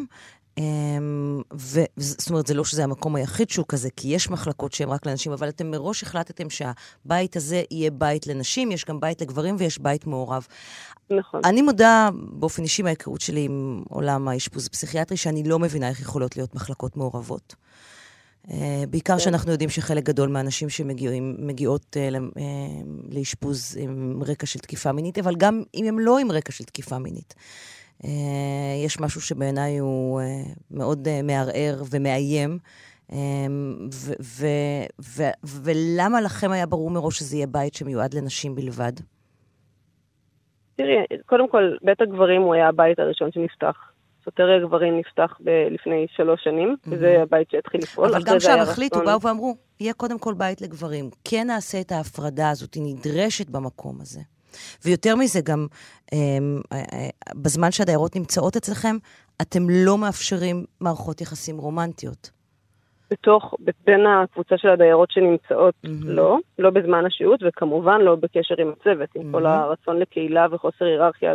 [1.54, 5.06] ו, זאת אומרת, זה לא שזה המקום היחיד שהוא כזה, כי יש מחלקות שהן רק
[5.06, 9.80] לנשים, אבל אתם מראש החלטתם שהבית הזה יהיה בית לנשים, יש גם בית לגברים ויש
[9.80, 10.48] בית מעורב.
[11.10, 11.42] נכון.
[11.46, 16.38] אני מודה באופן אישי מההיכרות שלי עם עולם האשפוז הפסיכיאטרי, שאני לא מבינה איך יכולות
[16.38, 17.56] להיות מחלקות מעורבות.
[18.52, 19.20] אה, בעיקר כן.
[19.20, 22.50] שאנחנו יודעים שחלק גדול מהנשים שמגיעות אה, אה,
[23.10, 26.98] לאשפוז עם רקע של תקיפה מינית, אבל גם אם הם לא עם רקע של תקיפה
[26.98, 27.36] מינית.
[28.86, 30.22] יש משהו שבעיניי הוא
[30.72, 32.58] מאוד מערער ומאיים.
[35.64, 38.92] ולמה לכם היה ברור מראש שזה יהיה בית שמיועד לנשים בלבד?
[40.76, 43.76] תראי, קודם כל, בית הגברים הוא היה הבית הראשון שנפתח.
[44.26, 46.90] סוטריה גברים נפתח ב- לפני שלוש שנים, mm-hmm.
[46.92, 48.08] וזה הבית שהתחיל לפעול.
[48.08, 51.10] אבל גם כשהם החליטו, באו ואמרו, יהיה קודם כל בית לגברים.
[51.24, 54.22] כן נעשה את ההפרדה הזאת, היא נדרשת במקום הזה.
[54.86, 55.68] ויותר מזה, גם
[56.14, 56.20] אה,
[56.74, 58.96] אה, בזמן שהדיירות נמצאות אצלכם,
[59.42, 62.32] אתם לא מאפשרים מערכות יחסים רומנטיות.
[63.12, 63.54] בתוך,
[63.86, 65.90] בין הקבוצה של הדיירות שנמצאות, mm-hmm.
[66.04, 69.32] לא, לא בזמן השהות, וכמובן לא בקשר עם הצוות, עם mm-hmm.
[69.32, 71.34] כל הרצון לקהילה וחוסר היררכיה,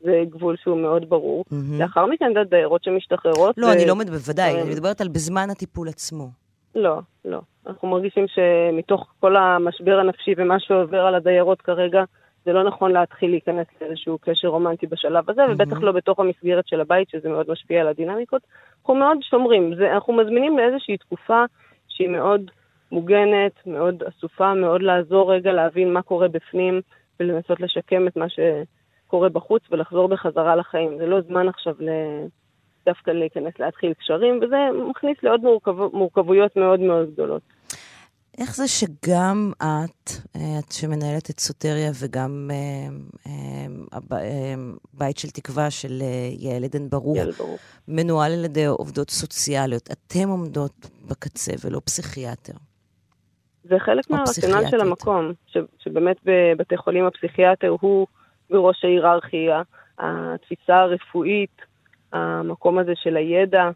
[0.00, 1.44] זה גבול שהוא מאוד ברור.
[1.48, 1.80] Mm-hmm.
[1.80, 3.58] לאחר מכן זה דיירות שמשתחררות.
[3.58, 3.72] לא, ו...
[3.72, 6.28] אני לא מדברת, בוודאי, אני מדברת על בזמן הטיפול עצמו.
[6.74, 7.40] לא, לא.
[7.66, 12.04] אנחנו מרגישים שמתוך כל המשבר הנפשי ומה שעובר על הדיירות כרגע,
[12.46, 15.50] זה לא נכון להתחיל להיכנס לאיזשהו קשר רומנטי בשלב הזה, mm-hmm.
[15.50, 18.42] ובטח לא בתוך המסגרת של הבית, שזה מאוד משפיע על הדינמיקות.
[18.80, 21.44] אנחנו מאוד שומרים, זה, אנחנו מזמינים לאיזושהי תקופה
[21.88, 22.50] שהיא מאוד
[22.92, 26.80] מוגנת, מאוד אסופה, מאוד לעזור רגע להבין מה קורה בפנים,
[27.20, 30.98] ולנסות לשקם את מה שקורה בחוץ ולחזור בחזרה לחיים.
[30.98, 31.88] זה לא זמן עכשיו ל...
[32.86, 34.56] דווקא להיכנס להתחיל קשרים, וזה
[34.90, 35.72] מכניס לעוד מורכב...
[35.92, 37.42] מורכבויות מאוד מאוד גדולות.
[38.38, 42.50] איך זה שגם את, אה, את שמנהלת את סוטריה וגם
[43.92, 46.02] הבית אה, אה, של תקווה של
[46.38, 52.52] יעל עדן ברוך, ברוך, מנוהל על ידי עובדות סוציאליות, אתן עומדות בקצה ולא פסיכיאטר.
[53.64, 58.06] זה חלק מהרציונל של המקום, ש, שבאמת בבתי חולים הפסיכיאטר הוא
[58.50, 59.62] בראש ההיררכיה,
[59.98, 61.62] התפיסה הרפואית,
[62.12, 63.70] המקום הזה של הידע,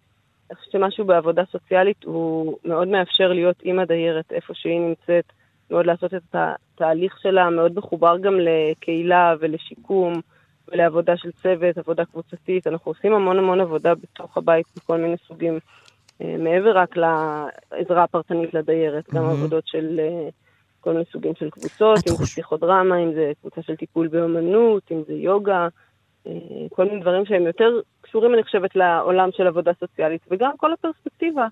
[0.51, 5.25] אני חושבת שמשהו בעבודה סוציאלית הוא מאוד מאפשר להיות עם הדיירת איפה שהיא נמצאת,
[5.71, 10.21] מאוד לעשות את התהליך שלה, מאוד מחובר גם לקהילה ולשיקום
[10.69, 12.67] ולעבודה של צוות, עבודה קבוצתית.
[12.67, 15.59] אנחנו עושים המון המון עבודה בתוך הבית בכל מיני סוגים,
[16.23, 19.17] אה, מעבר רק לעזרה הפרטנית לדיירת, mm-hmm.
[19.17, 20.29] גם עבודות של אה,
[20.81, 25.03] כל מיני סוגים של קבוצות, אם זה פסיכודרמה, אם זה קבוצה של טיפול באמנות, אם
[25.07, 25.69] זה יוגה.
[26.27, 26.33] אה,
[26.71, 27.81] כל מיני דברים שהם יותר
[28.11, 31.47] קשורים, אני חושבת, לעולם של עבודה סוציאלית, וגם כל הפרספקטיבה,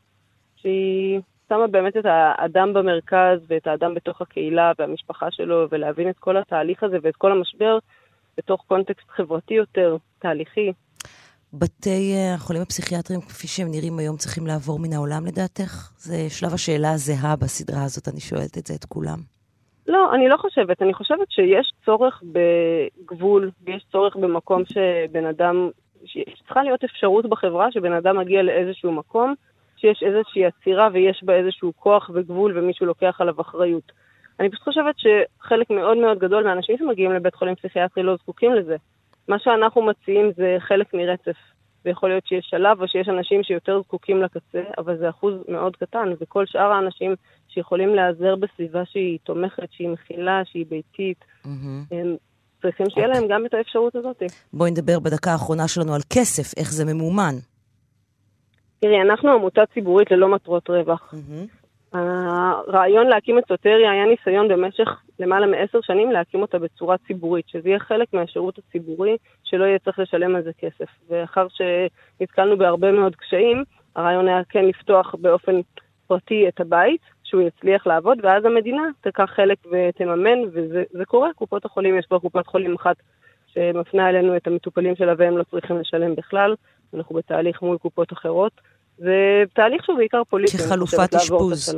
[0.57, 6.37] שהיא שמה באמת את האדם במרכז ואת האדם בתוך הקהילה והמשפחה שלו, ולהבין את כל
[6.37, 7.79] התהליך הזה ואת כל המשבר
[8.37, 10.73] בתוך קונטקסט חברתי יותר, תהליכי.
[11.53, 15.91] בתי אה, החולים הפסיכיאטריים, כפי שהם נראים היום, צריכים לעבור מן העולם לדעתך?
[15.97, 19.19] זה שלב השאלה הזהה בסדרה הזאת, אני שואלת את זה את כולם.
[19.89, 20.83] לא, אני לא חושבת.
[20.83, 25.71] אני חושבת שיש צורך בגבול, ויש צורך במקום שבן אדם,
[26.05, 29.35] שצריכה להיות אפשרות בחברה שבן אדם מגיע לאיזשהו מקום,
[29.77, 33.93] שיש איזושהי עצירה ויש בה איזשהו כוח וגבול ומישהו לוקח עליו אחריות.
[34.41, 38.77] אני פשוט חושבת שחלק מאוד מאוד גדול מהאנשים שמגיעים לבית חולים פסיכיאטרי לא זקוקים לזה.
[39.29, 41.37] מה שאנחנו מציעים זה חלק מרצף.
[41.85, 46.13] ויכול להיות שיש שלב או שיש אנשים שיותר זקוקים לקצה, אבל זה אחוז מאוד קטן,
[46.21, 47.15] וכל שאר האנשים
[47.49, 51.49] שיכולים להיעזר בסביבה שהיא תומכת, שהיא מכילה, שהיא ביתית, mm-hmm.
[51.91, 52.17] הם
[52.63, 53.07] צריכים שיהיה.
[53.07, 54.23] להם גם את האפשרות הזאת.
[54.53, 57.35] בואי נדבר בדקה האחרונה שלנו על כסף, איך זה ממומן.
[58.81, 61.15] תראי, אנחנו עמותה ציבורית ללא מטרות רווח.
[61.15, 61.59] Mm-hmm.
[61.93, 67.69] הרעיון להקים את סוטריה היה ניסיון במשך למעלה מעשר שנים להקים אותה בצורה ציבורית, שזה
[67.69, 70.89] יהיה חלק מהשירות הציבורי, שלא יהיה צריך לשלם על זה כסף.
[71.09, 73.65] ואחר שנתקלנו בהרבה מאוד קשיים,
[73.97, 75.53] הרעיון היה כן לפתוח באופן
[76.07, 81.29] פרטי את הבית, שהוא יצליח לעבוד, ואז המדינה תיקח חלק ותממן, וזה קורה.
[81.35, 82.97] קופות החולים, יש כבר קופת חולים אחת
[83.47, 86.55] שמפנה אלינו את המטופלים שלה והם לא צריכים לשלם בכלל.
[86.95, 88.53] אנחנו בתהליך מול קופות אחרות.
[88.99, 90.59] זה תהליך שהוא בעיקר פוליטי.
[90.59, 91.75] כחלופת אשפוז.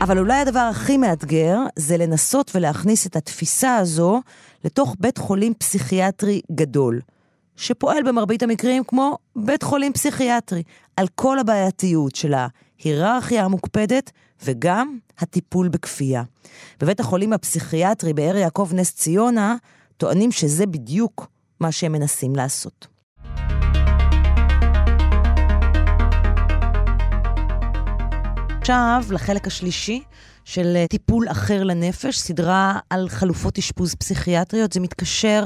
[0.00, 4.20] אבל אולי הדבר הכי מאתגר זה לנסות ולהכניס את התפיסה הזו
[4.64, 7.00] לתוך בית חולים פסיכיאטרי גדול,
[7.56, 10.62] שפועל במרבית המקרים כמו בית חולים פסיכיאטרי,
[10.96, 14.10] על כל הבעייתיות של ההיררכיה המוקפדת
[14.44, 16.22] וגם הטיפול בכפייה.
[16.80, 19.56] בבית החולים הפסיכיאטרי באר יעקב נס ציונה
[19.96, 21.26] טוענים שזה בדיוק
[21.60, 22.86] מה שהם מנסים לעשות.
[28.60, 30.02] עכשיו לחלק השלישי
[30.44, 34.72] של טיפול אחר לנפש, סדרה על חלופות אשפוז פסיכיאטריות.
[34.72, 35.44] זה מתקשר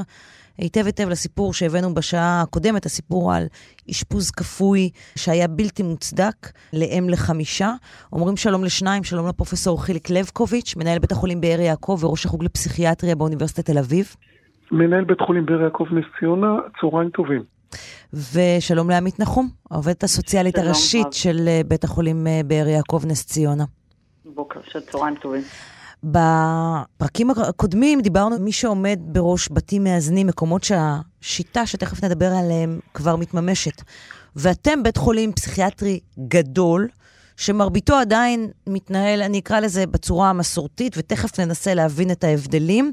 [0.58, 3.44] היטב היטב לסיפור שהבאנו בשעה הקודמת, הסיפור על
[3.90, 6.34] אשפוז כפוי שהיה בלתי מוצדק
[6.72, 7.72] לאם לחמישה.
[8.12, 13.14] אומרים שלום לשניים, שלום לפרופסור חיליק לבקוביץ', מנהל בית החולים באר יעקב וראש החוג לפסיכיאטריה
[13.14, 14.14] באוניברסיטת תל אביב.
[14.72, 17.42] מנהל בית חולים באר יעקב נס ציונה, צהריים טובים.
[18.12, 21.12] ושלום לעמית נחום, העובדת הסוציאלית הראשית רב.
[21.12, 23.64] של אה, בית החולים אה, באר יעקב נס ציונה.
[24.24, 25.42] בוקר של צהריים טובים.
[26.04, 33.16] בפרקים הקודמים דיברנו על מי שעומד בראש בתים מאזנים, מקומות שהשיטה שתכף נדבר עליהם כבר
[33.16, 33.82] מתממשת.
[34.36, 36.88] ואתם בית חולים פסיכיאטרי גדול,
[37.36, 42.92] שמרביתו עדיין מתנהל, אני אקרא לזה בצורה המסורתית, ותכף ננסה להבין את ההבדלים.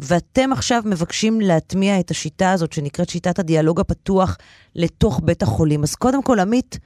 [0.00, 4.36] ואתם עכשיו מבקשים להטמיע את השיטה הזאת, שנקראת שיטת הדיאלוג הפתוח,
[4.74, 5.82] לתוך בית החולים.
[5.82, 6.78] אז קודם כל, עמית,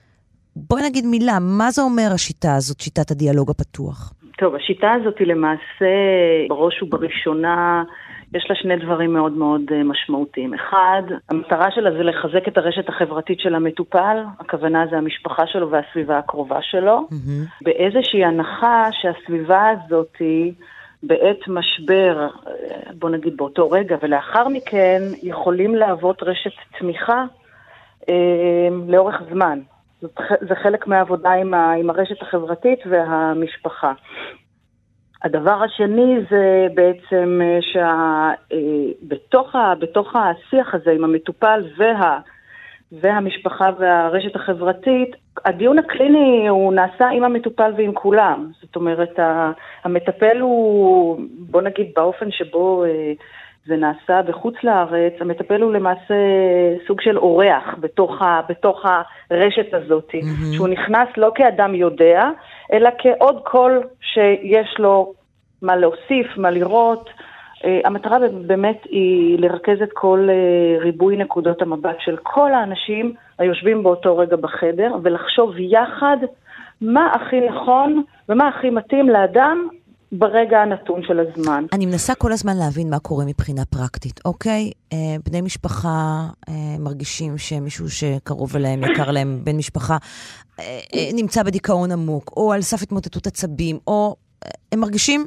[0.57, 4.13] בואי נגיד מילה, מה זה אומר השיטה הזאת, שיטת הדיאלוג הפתוח?
[4.39, 5.95] טוב, השיטה הזאת היא למעשה,
[6.49, 7.83] בראש ובראשונה,
[8.35, 10.55] יש לה שני דברים מאוד מאוד אה, משמעותיים.
[10.55, 16.19] אחד, המטרה שלה זה לחזק את הרשת החברתית של המטופל, הכוונה זה המשפחה שלו והסביבה
[16.19, 17.65] הקרובה שלו, mm-hmm.
[17.65, 20.53] באיזושהי הנחה שהסביבה הזאת היא...
[21.03, 27.25] בעת משבר, אה, בוא נגיד באותו רגע, ולאחר מכן יכולים להוות רשת תמיכה
[28.09, 29.59] אה, לאורך זמן.
[30.41, 33.93] זה חלק מהעבודה עם, ה, עם הרשת החברתית והמשפחה.
[35.23, 37.59] הדבר השני זה בעצם אה,
[39.03, 42.21] שבתוך אה, השיח הזה עם המטופל וה,
[42.93, 48.51] והמשפחה והרשת החברתית, הדיון הקליני הוא נעשה עם המטופל ועם כולם.
[48.63, 49.19] זאת אומרת,
[49.85, 53.13] המטפל הוא, בוא נגיד, באופן שבו אה,
[53.67, 56.15] זה נעשה בחוץ לארץ, המטפל הוא למעשה
[56.87, 58.85] סוג של אורח בתוך, ה, בתוך
[59.31, 60.55] הרשת הזאת, mm-hmm.
[60.55, 62.31] שהוא נכנס לא כאדם יודע,
[62.73, 65.13] אלא כעוד קול שיש לו
[65.63, 67.11] מה להוסיף, מה לראות.
[67.59, 73.83] Uh, המטרה באמת היא לרכז את כל uh, ריבוי נקודות המבט של כל האנשים היושבים
[73.83, 76.17] באותו רגע בחדר, ולחשוב יחד
[76.81, 79.69] מה הכי נכון ומה הכי מתאים לאדם
[80.13, 81.65] ברגע הנתון של הזמן.
[81.73, 84.71] אני מנסה כל הזמן להבין מה קורה מבחינה פרקטית, אוקיי?
[84.93, 89.97] אה, בני משפחה אה, מרגישים שמישהו שקרוב אליהם, יקר להם, בן משפחה,
[90.61, 95.27] אה, אה, נמצא בדיכאון עמוק, או על סף התמוטטות עצבים, או אה, הם מרגישים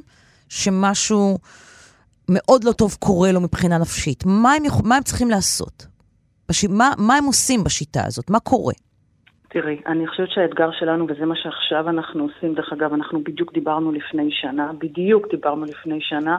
[0.50, 1.38] שמשהו
[2.30, 4.24] מאוד לא טוב קורה לו מבחינה נפשית.
[4.26, 5.88] מה הם, יכול, מה הם צריכים לעשות?
[6.50, 6.66] בש...
[6.66, 8.30] מה, מה הם עושים בשיטה הזאת?
[8.30, 8.74] מה קורה?
[9.54, 13.92] תראי, אני חושבת שהאתגר שלנו, וזה מה שעכשיו אנחנו עושים, דרך אגב, אנחנו בדיוק דיברנו
[13.92, 16.38] לפני שנה, בדיוק דיברנו לפני שנה,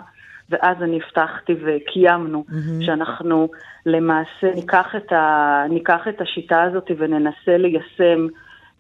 [0.50, 2.84] ואז אני הבטחתי וקיימנו mm-hmm.
[2.86, 3.48] שאנחנו
[3.86, 8.26] למעשה ניקח את, ה, ניקח את השיטה הזאת וננסה ליישם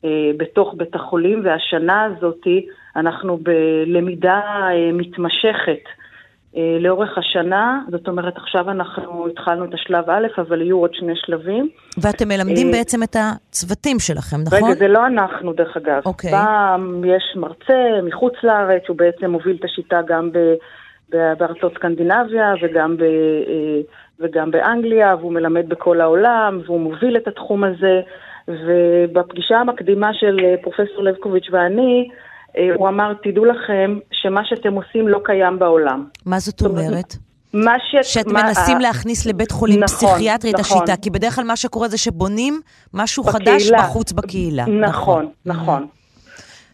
[0.04, 2.46] אה, בתוך בית החולים, והשנה הזאת
[2.96, 5.84] אנחנו בלמידה אה, מתמשכת.
[6.56, 11.12] אה, לאורך השנה, זאת אומרת עכשיו אנחנו התחלנו את השלב א', אבל יהיו עוד שני
[11.16, 11.68] שלבים.
[11.98, 14.68] ואתם מלמדים אה, בעצם את הצוותים שלכם, נכון?
[14.68, 16.02] רגע, זה לא אנחנו דרך אגב.
[16.06, 16.30] אוקיי.
[16.30, 20.38] פעם יש מרצה מחוץ לארץ, הוא בעצם מוביל את השיטה גם ב,
[21.38, 23.80] בארצות סקנדינביה וגם, ב, אה,
[24.20, 28.00] וגם באנגליה, והוא מלמד בכל העולם, והוא מוביל את התחום הזה.
[28.48, 32.08] ובפגישה המקדימה של פרופסור לבקוביץ' ואני,
[32.74, 36.04] הוא אמר, תדעו לכם שמה שאתם עושים לא קיים בעולם.
[36.26, 37.16] מה זאת אומרת?
[37.52, 38.12] מה ש...
[38.14, 38.42] שאת מה...
[38.42, 40.78] מנסים להכניס לבית חולים נכון, פסיכיאטרי את נכון.
[40.78, 42.60] השיטה, כי בדרך כלל מה שקורה זה שבונים
[42.94, 43.52] משהו בקהילה.
[43.52, 44.66] חדש בחוץ בקהילה.
[44.66, 45.76] נכון, נכון.
[45.76, 45.86] נכון.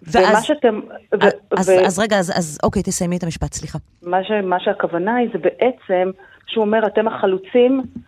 [0.03, 0.81] ואז, שאתם...
[1.23, 1.87] ו, אז, ו...
[1.87, 3.79] אז רגע, אז, אז אוקיי, תסיימי את המשפט, סליחה.
[4.03, 6.11] מה, ש, מה שהכוונה היא זה בעצם,
[6.47, 8.08] שהוא אומר, אתם החלוצים אה,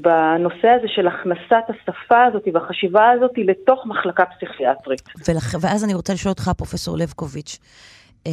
[0.00, 5.02] בנושא הזה של הכנסת השפה הזאת והחשיבה הזאת לתוך מחלקה פסיכיאטרית.
[5.28, 5.54] ולח...
[5.60, 7.58] ואז אני רוצה לשאול אותך, פרופסור לבקוביץ',
[8.26, 8.32] אה,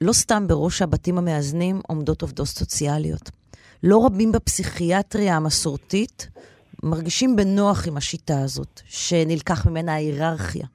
[0.00, 3.30] לא סתם בראש הבתים המאזנים עומדות עובדות סוציאליות.
[3.82, 6.28] לא רבים בפסיכיאטריה המסורתית
[6.82, 10.66] מרגישים בנוח עם השיטה הזאת, שנלקח ממנה ההיררכיה,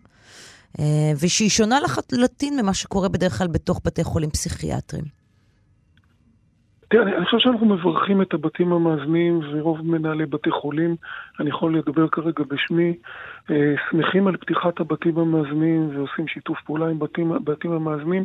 [0.79, 5.22] אה, ושהיא שונה לחלוטין ממה שקורה בדרך כלל בתוך בתי חולים פסיכיאטריים.
[6.93, 10.95] תראה, אני, אני חושב שאנחנו מברכים את הבתים המאזנים ורוב מנהלי בתי חולים,
[11.39, 12.93] אני יכול לדבר כרגע בשמי,
[13.51, 18.23] אה, שמחים על פתיחת הבתים המאזנים ועושים שיתוף פעולה עם בתים, בתים המאזנים.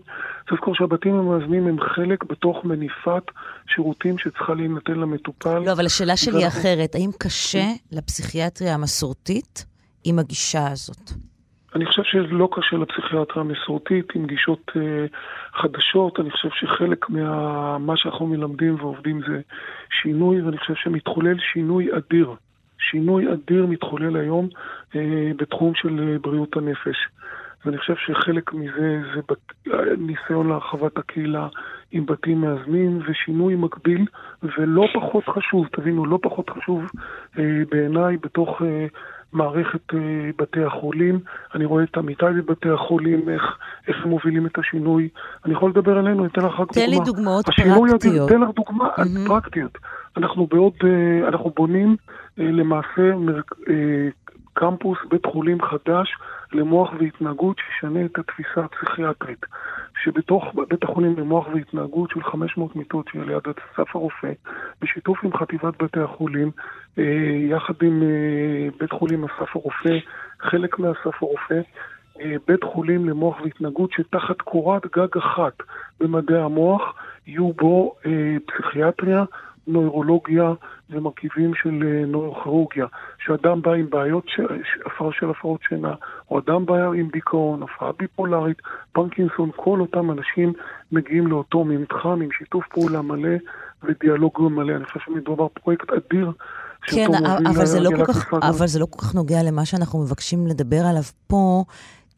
[0.49, 3.23] צריך לזכור שהבתים המאזנים הם חלק בתוך מניפת
[3.67, 5.59] שירותים שצריכה להינתן למטופל.
[5.59, 6.95] לא, אבל השאלה שלי היא אחרת.
[6.95, 9.67] האם קשה לפסיכיאטריה המסורתית
[10.05, 11.11] עם הגישה הזאת?
[11.75, 14.81] אני חושב שלא קשה לפסיכיאטריה המסורתית עם גישות uh,
[15.53, 16.21] חדשות.
[16.21, 17.11] אני חושב שחלק
[17.81, 19.41] מה שאנחנו מלמדים ועובדים זה
[20.03, 22.35] שינוי, ואני חושב שמתחולל שינוי אדיר.
[22.79, 24.49] שינוי אדיר מתחולל היום
[24.93, 24.97] uh,
[25.37, 26.97] בתחום של uh, בריאות הנפש.
[27.65, 29.73] ואני חושב שחלק מזה זה בת...
[29.99, 31.49] ניסיון להרחבת הקהילה
[31.93, 34.07] עם בתים מאזנים ושינוי מקביל,
[34.43, 36.85] ולא פחות חשוב, תבינו, לא פחות חשוב
[37.39, 38.87] אה, בעיניי בתוך אה,
[39.33, 41.21] מערכת אה, בתי החולים,
[41.55, 45.09] אני רואה את עמיתיי בבתי החולים, איך, איך הם מובילים את השינוי.
[45.45, 46.87] אני יכול לדבר עלינו, אתן לך רק דוגמה.
[46.87, 48.29] תן לי דוגמאות פרקטיות.
[48.29, 49.29] תן לך דוגמה mm-hmm.
[49.29, 49.79] פרקטיות.
[50.17, 51.97] אנחנו בעוד, אה, אנחנו בונים
[52.39, 53.03] אה, למעשה
[54.53, 56.09] קמפוס, בית חולים חדש
[56.53, 59.47] למוח והתנהגות שישנה את התפיסה הפסיכיאטרית.
[60.05, 64.33] שבתוך בית החולים למוח והתנהגות של 500 מיטות שיהיה ליד אסף הרופא,
[64.83, 66.51] בשיתוף עם חטיבת בתי החולים,
[66.99, 67.05] אה,
[67.51, 69.99] יחד עם אה, בית חולים אסף הרופא,
[70.41, 71.61] חלק מאסף הרופא,
[72.21, 75.55] אה, בית חולים למוח והתנהגות שתחת קורת גג אחת
[76.01, 76.95] במדעי המוח
[77.27, 77.95] יהיו בו
[78.47, 79.25] פסיכיאטריה,
[79.69, 80.53] נוירולוגיה
[80.91, 82.87] ומרכיבים של אה, נוירוכירורגיה.
[83.25, 84.41] שאדם בא עם בעיות, ש...
[84.87, 85.95] הפרעה של הפרעות שינה,
[86.31, 88.59] או אדם בא עם דיכאון, הפרעה ביפולרית,
[88.93, 90.53] פרקינסון, כל אותם אנשים
[90.93, 93.37] מגיעים לאותו מתחם עם שיתוף פעולה מלא
[93.83, 94.77] ודיאלוג מלא.
[94.77, 96.33] אני חושב שמדובר פרויקט אדיר.
[96.83, 97.07] כן,
[97.47, 100.81] אבל זה, לא כל כך, אבל זה לא כל כך נוגע למה שאנחנו מבקשים לדבר
[100.91, 101.65] עליו פה.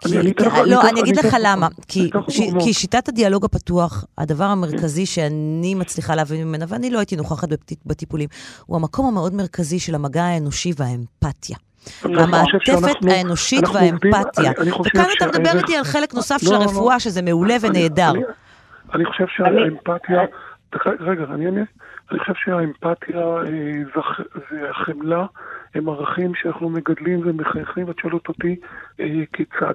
[0.00, 1.68] כי, אני כי, אני לא, אני אגיד לך למה.
[1.88, 7.16] כי, ש, כי שיטת הדיאלוג הפתוח, הדבר המרכזי שאני מצליחה להבין ממנה, ואני לא הייתי
[7.16, 7.48] נוכחת
[7.86, 8.28] בטיפולים,
[8.66, 11.56] הוא המקום המאוד מרכזי של המגע האנושי והאמפתיה.
[12.04, 14.52] המעטפת האנושית והאמפתיה.
[14.86, 18.12] וכאן אתה מדבר איתי על חלק נוסף של לא, לא, הרפואה, שזה מעולה ונהדר.
[18.94, 20.20] אני חושב שהאמפתיה...
[21.00, 21.62] רגע, אני אענה.
[22.10, 24.00] אני חושב שהאמפתיה אה,
[24.50, 25.26] והחמלה
[25.74, 28.56] הם ערכים שאנחנו מגדלים ומחייכים, ואת שואלת אותי
[29.00, 29.74] אה, כיצד.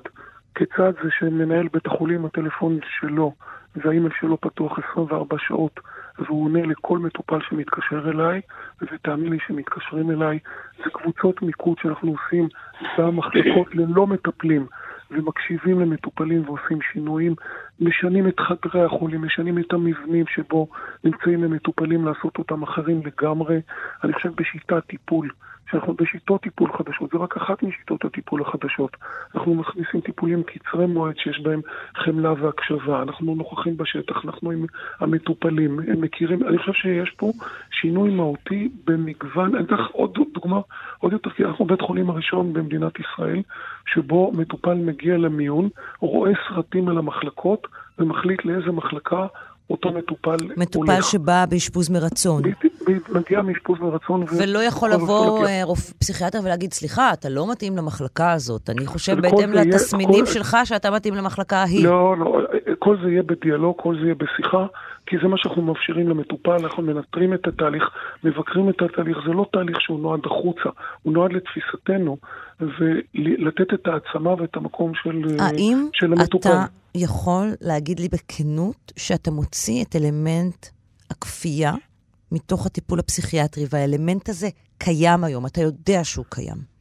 [0.56, 3.34] כיצד זה שמנהל בית החולים, הטלפון שלו
[3.76, 5.80] והאימייל שלו פתוח 24 שעות
[6.20, 8.42] והוא עונה לכל מטופל שמתקשר אליי,
[8.82, 10.40] ותאמין לי שמתקשרים אליי,
[10.78, 12.48] זה קבוצות מיקוד שאנחנו עושים
[12.98, 14.68] במחלקות ללא מטפלים.
[15.12, 17.36] ומקשיבים למטופלים ועושים שינויים,
[17.80, 20.68] משנים את חדרי החולים, משנים את המבנים שבו
[21.04, 23.62] נמצאים המטופלים לעשות אותם אחרים לגמרי.
[24.04, 25.30] אני חושב בשיטת טיפול
[25.72, 28.98] שאנחנו בשיטות טיפול חדשות, זה רק אחת משיטות הטיפול החדשות.
[29.36, 31.62] אנחנו מכניסים טיפולים קצרי מועד שיש בהם
[31.96, 34.66] חמלה והקשבה, אנחנו נוכחים בשטח, אנחנו עם
[35.00, 37.32] המטופלים, הם מכירים, אני חושב שיש פה
[37.72, 40.60] שינוי מהותי במגוון, אני אתן לך עוד דוגמה,
[41.00, 43.42] עוד יותר, כי אנחנו בית חולים הראשון במדינת ישראל,
[43.86, 45.70] שבו מטופל מגיע למיון,
[46.00, 47.65] רואה סרטים על המחלקות
[48.00, 49.28] ומחליט לאיזה מחלקה
[49.70, 51.06] אותו מטופל מטופל הולך.
[51.06, 52.42] שבא באשפוז מרצון.
[53.10, 54.24] מגיע מאשפוז מרצון.
[54.38, 58.70] ולא יכול לבוא אה, רופא פסיכיאטר ולהגיד, סליחה, אתה לא מתאים למחלקה הזאת.
[58.70, 60.32] אני חושב בהתאם לתסמינים כל...
[60.32, 61.86] שלך שאתה מתאים למחלקה ההיא.
[61.86, 62.38] לא, לא,
[62.80, 64.66] כל זה יהיה בדיאלוג, כל זה יהיה בשיחה,
[65.06, 67.84] כי זה מה שאנחנו מאפשרים למטופל, אנחנו מנטרים את התהליך,
[68.24, 69.18] מבקרים את התהליך.
[69.28, 70.70] זה לא תהליך שהוא נועד החוצה,
[71.04, 72.18] הוא נועד לתפיסתנו,
[72.60, 75.22] ולתת את העצמה ואת המקום של,
[75.94, 76.50] של המטופל.
[76.50, 80.66] האם אתה יכול להגיד לי בכנות שאתה מוציא את אלמנט
[81.12, 81.74] הכפייה
[82.32, 84.48] מתוך הטיפול הפסיכיאטרי, והאלמנט הזה
[84.78, 86.76] קיים היום, אתה יודע שהוא קיים.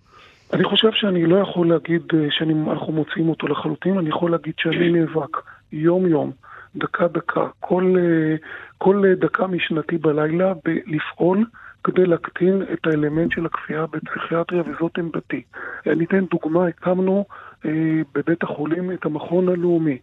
[0.53, 4.93] אני חושב שאני לא יכול להגיד אה, שאנחנו מוציאים אותו לחלוטין, אני יכול להגיד שאני
[4.93, 5.37] נאבק
[5.73, 6.33] יום-יום,
[6.77, 8.37] דקה-דקה, כל, אה,
[8.79, 10.53] כל דקה משנתי בלילה,
[10.87, 11.45] לפעול
[11.85, 15.43] כדי להקטין את האלמנט של הכפייה בפסיכיאטריה, וזאת עמדתי.
[15.87, 17.25] אני אתן דוגמה, הקמנו
[17.65, 17.71] אה,
[18.15, 19.99] בבית החולים את המכון הלאומי.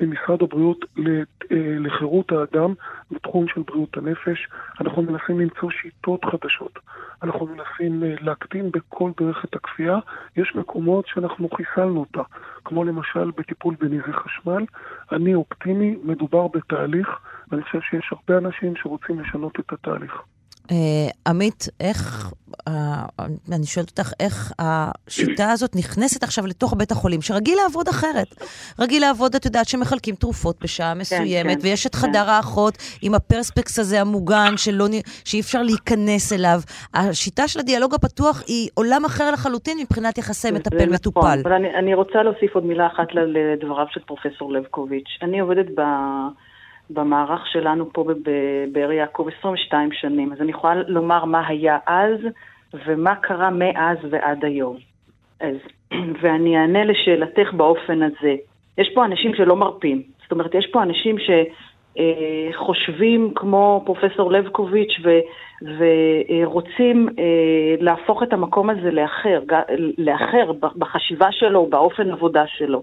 [0.00, 1.22] במשרד הבריאות אה,
[1.78, 2.74] לחירות האדם
[3.10, 4.48] בתחום של בריאות הנפש.
[4.80, 6.78] אנחנו מנסים למצוא שיטות חדשות.
[7.22, 9.98] אנחנו מנסים אה, להקטין בכל דרך את הכפייה.
[10.36, 12.22] יש מקומות שאנחנו חיסלנו אותה,
[12.64, 14.64] כמו למשל בטיפול בנזי חשמל.
[15.12, 17.08] אני אופטימי, מדובר בתהליך,
[17.50, 20.22] ואני חושב שיש הרבה אנשים שרוצים לשנות את התהליך.
[20.68, 20.72] Uh,
[21.26, 22.32] עמית, איך,
[22.68, 22.72] uh,
[23.52, 28.34] אני שואלת אותך, איך השיטה הזאת נכנסת עכשיו לתוך בית החולים, שרגיל לעבוד אחרת.
[28.78, 32.00] רגיל לעבוד, את יודעת, שמחלקים תרופות בשעה כן, מסוימת, כן, ויש את כן.
[32.00, 34.86] חדר האחות עם הפרספקס הזה המוגן, שלא,
[35.24, 36.60] שאי אפשר להיכנס אליו.
[36.94, 41.20] השיטה של הדיאלוג הפתוח היא עולם אחר לחלוטין מבחינת יחסי מטפל-מטופל.
[41.20, 45.18] נכון, אבל אני, אני רוצה להוסיף עוד מילה אחת לדבריו של פרופסור לבקוביץ'.
[45.22, 45.82] אני עובדת ב...
[46.90, 52.20] במערך שלנו פה בבאר יעקב 22 שנים, אז אני יכולה לומר מה היה אז
[52.86, 54.76] ומה קרה מאז ועד היום.
[55.40, 55.56] אז,
[56.20, 58.36] ואני אענה לשאלתך באופן הזה.
[58.78, 60.02] יש פה אנשים שלא מרפים.
[60.22, 61.16] זאת אומרת, יש פה אנשים
[62.54, 65.18] שחושבים אה, כמו פרופסור לבקוביץ' ו,
[65.62, 69.40] ורוצים אה, להפוך את המקום הזה לאחר,
[69.98, 72.82] לאחר בחשיבה שלו, באופן עבודה שלו.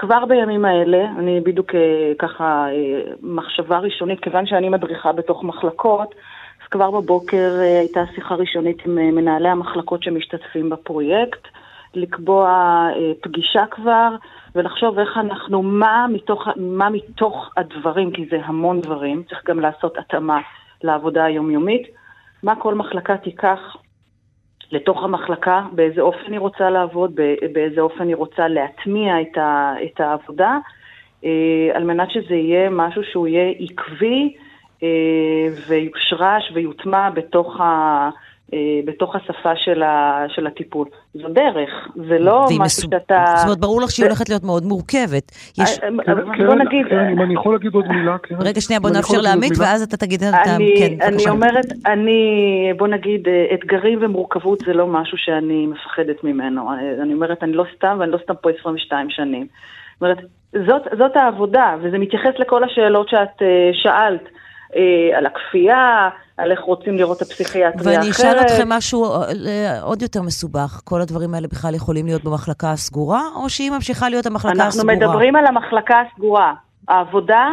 [0.00, 6.14] כבר בימים האלה, אני בדיוק אה, ככה אה, מחשבה ראשונית, כיוון שאני מדריכה בתוך מחלקות,
[6.62, 11.48] אז כבר בבוקר אה, הייתה שיחה ראשונית עם מנהלי המחלקות שמשתתפים בפרויקט,
[11.94, 12.88] לקבוע
[13.22, 14.08] פגישה כבר
[14.54, 19.98] ולחשוב איך אנחנו, מה מתוך, מה מתוך הדברים, כי זה המון דברים, צריך גם לעשות
[19.98, 20.40] התאמה
[20.82, 21.82] לעבודה היומיומית,
[22.42, 23.76] מה כל מחלקה תיקח
[24.72, 27.20] לתוך המחלקה, באיזה אופן היא רוצה לעבוד,
[27.52, 30.58] באיזה אופן היא רוצה להטמיע את, ה, את העבודה,
[31.24, 34.36] אה, על מנת שזה יהיה משהו שהוא יהיה עקבי
[34.82, 34.88] אה,
[35.68, 38.10] ויושרש ויוטמע בתוך ה...
[38.54, 40.86] אה, בתוך השפה של, ה, של הטיפול.
[41.14, 41.70] זו דרך,
[42.08, 42.82] זה לא משהו מסו...
[42.82, 43.24] שאתה...
[43.36, 45.32] זאת אומרת, ברור לך שהיא הולכת להיות מאוד מורכבת.
[45.58, 45.78] יש...
[45.78, 46.86] אה, אה, כן, בוא נגיד...
[46.90, 48.34] כן, אם אני יכול להגיד עוד מילה, כן.
[48.40, 50.56] רגע, שנייה, בוא נאפשר לעמית, ואז אתה תגיד את ה...
[50.78, 52.20] כן, אני אומרת, אני,
[52.76, 56.70] בוא נגיד, אתגרים ומורכבות זה לא משהו שאני מפחדת ממנו.
[57.02, 59.46] אני אומרת, אני לא סתם, ואני לא סתם פה 22 שנים.
[59.92, 60.18] זאת אומרת,
[60.66, 63.42] זאת, זאת העבודה, וזה מתייחס לכל השאלות שאת
[63.72, 64.28] שאלת.
[65.16, 66.08] על הכפייה,
[66.42, 67.86] על איך רוצים לראות את הפסיכיאטריה אחרת.
[67.86, 70.80] ואני אשאל אתכם משהו אה, עוד יותר מסובך.
[70.84, 74.94] כל הדברים האלה בכלל יכולים להיות במחלקה הסגורה, או שהיא ממשיכה להיות המחלקה אנחנו הסגורה?
[74.94, 76.54] אנחנו מדברים על המחלקה הסגורה.
[76.88, 77.48] העבודה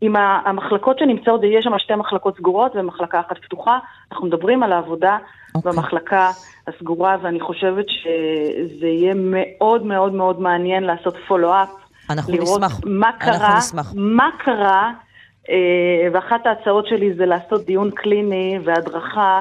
[0.00, 3.78] עם המחלקות שנמצאות, יש שם שתי מחלקות סגורות ומחלקה אחת פתוחה.
[4.12, 5.50] אנחנו מדברים על העבודה okay.
[5.54, 5.72] אוקיי.
[5.72, 6.30] במחלקה
[6.68, 11.68] הסגורה, ואני חושבת שזה יהיה מאוד מאוד מאוד מעניין לעשות פולו-אפ.
[12.10, 12.80] אנחנו לראות נשמח.
[12.84, 13.92] מה קרה, אנחנו נשמח.
[13.96, 14.92] מה קרה,
[16.12, 19.40] ואחת ההצעות שלי זה לעשות דיון קליני והדרכה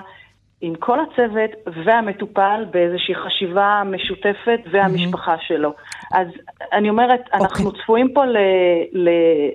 [0.61, 1.51] עם כל הצוות
[1.85, 5.47] והמטופל באיזושהי חשיבה משותפת והמשפחה mm-hmm.
[5.47, 5.73] שלו.
[6.13, 6.27] אז
[6.73, 7.37] אני אומרת, okay.
[7.37, 7.81] אנחנו אוקיי.
[7.81, 8.37] צפויים פה ל,
[8.91, 9.09] ל,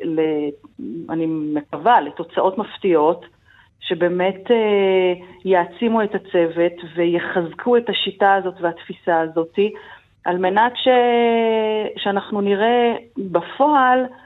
[0.04, 0.20] ל...
[1.10, 3.26] אני מקווה, לתוצאות מפתיעות.
[3.80, 5.12] שבאמת אה,
[5.44, 9.58] יעצימו את הצוות ויחזקו את השיטה הזאת והתפיסה הזאת,
[10.24, 10.88] על מנת ש...
[11.96, 14.21] שאנחנו נראה בפועל אה,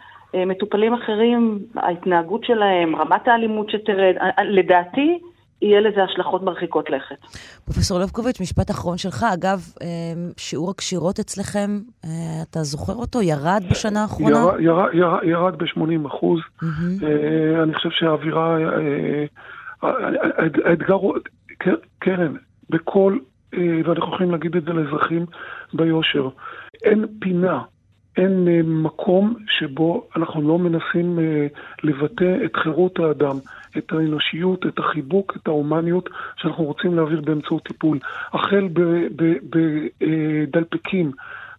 [0.46, 4.14] מטופלים אחרים, ההתנהגות שלהם, רמת האלימות שתרד.
[4.20, 5.18] אה, לדעתי,
[5.62, 7.16] יהיה לזה השלכות מרחיקות לכת.
[7.64, 9.26] פרופסור לבקוביץ', משפט אחרון שלך.
[9.34, 9.86] אגב, אה,
[10.36, 12.10] שיעור הקשירות אצלכם, אה,
[12.50, 13.22] אתה זוכר אותו?
[13.22, 14.36] ירד בשנה האחרונה?
[14.38, 16.40] ירד, ירד, ירד, ירד ב-80 אחוז.
[16.40, 17.04] Mm-hmm.
[17.62, 18.56] אני חושב שהאווירה,
[20.64, 21.14] האתגר הוא,
[21.98, 22.34] קרן,
[22.70, 23.18] בכל,
[23.84, 25.26] ואנחנו יכולים להגיד את זה לאזרחים
[25.74, 26.28] ביושר,
[26.84, 27.60] אין פינה.
[28.16, 31.18] אין מקום שבו אנחנו לא מנסים
[31.82, 33.36] לבטא את חירות האדם,
[33.78, 37.98] את האנושיות, את החיבוק, את ההומניות שאנחנו רוצים להעביר באמצעות טיפול.
[38.32, 38.68] החל
[40.00, 41.12] בדלפקים,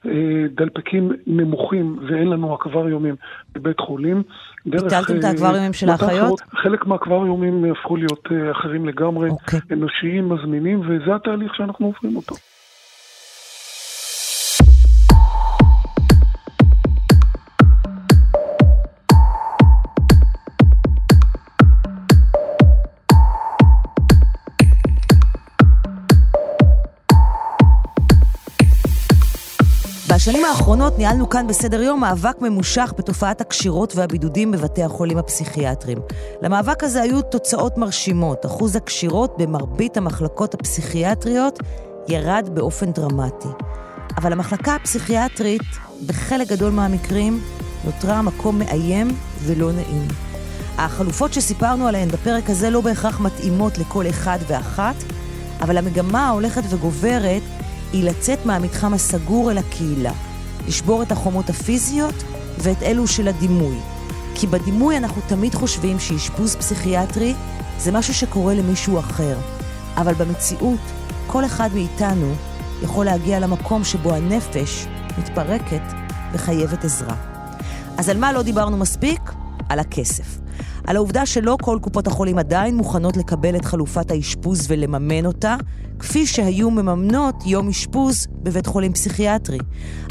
[0.05, 0.11] אה,
[0.55, 3.15] דלפקים נמוכים ואין לנו אקווריומים
[3.55, 4.23] בבית חולים.
[4.65, 6.41] ביטלתם את אה, האקווריומים של האחיות?
[6.41, 9.31] חלק מהאקווריומים הפכו להיות אה, אחרים לגמרי, okay.
[9.31, 9.59] אוקיי.
[9.71, 12.35] אנושיים, מזמינים, וזה התהליך שאנחנו עוברים אותו.
[30.27, 35.97] בשנים האחרונות ניהלנו כאן בסדר יום מאבק ממושך בתופעת הקשירות והבידודים בבתי החולים הפסיכיאטריים.
[36.41, 38.45] למאבק הזה היו תוצאות מרשימות.
[38.45, 41.59] אחוז הקשירות במרבית המחלקות הפסיכיאטריות
[42.07, 43.47] ירד באופן דרמטי.
[44.17, 45.61] אבל המחלקה הפסיכיאטרית,
[46.05, 47.41] בחלק גדול מהמקרים,
[47.85, 49.07] נותרה מקום מאיים
[49.43, 50.07] ולא נעים.
[50.77, 54.95] החלופות שסיפרנו עליהן בפרק הזה לא בהכרח מתאימות לכל אחד ואחת,
[55.61, 57.41] אבל המגמה ההולכת וגוברת
[57.93, 60.11] היא לצאת מהמתחם הסגור אל הקהילה,
[60.67, 62.15] לשבור את החומות הפיזיות
[62.57, 63.77] ואת אלו של הדימוי.
[64.35, 67.33] כי בדימוי אנחנו תמיד חושבים שאשפוז פסיכיאטרי
[67.79, 69.37] זה משהו שקורה למישהו אחר,
[69.97, 70.79] אבל במציאות
[71.27, 72.33] כל אחד מאיתנו
[72.81, 75.81] יכול להגיע למקום שבו הנפש מתפרקת
[76.33, 77.15] וחייבת עזרה.
[77.97, 79.31] אז על מה לא דיברנו מספיק?
[79.69, 80.39] על הכסף.
[80.87, 85.55] על העובדה שלא כל קופות החולים עדיין מוכנות לקבל את חלופת האשפוז ולממן אותה,
[85.99, 89.57] כפי שהיו מממנות יום אשפוז בבית חולים פסיכיאטרי.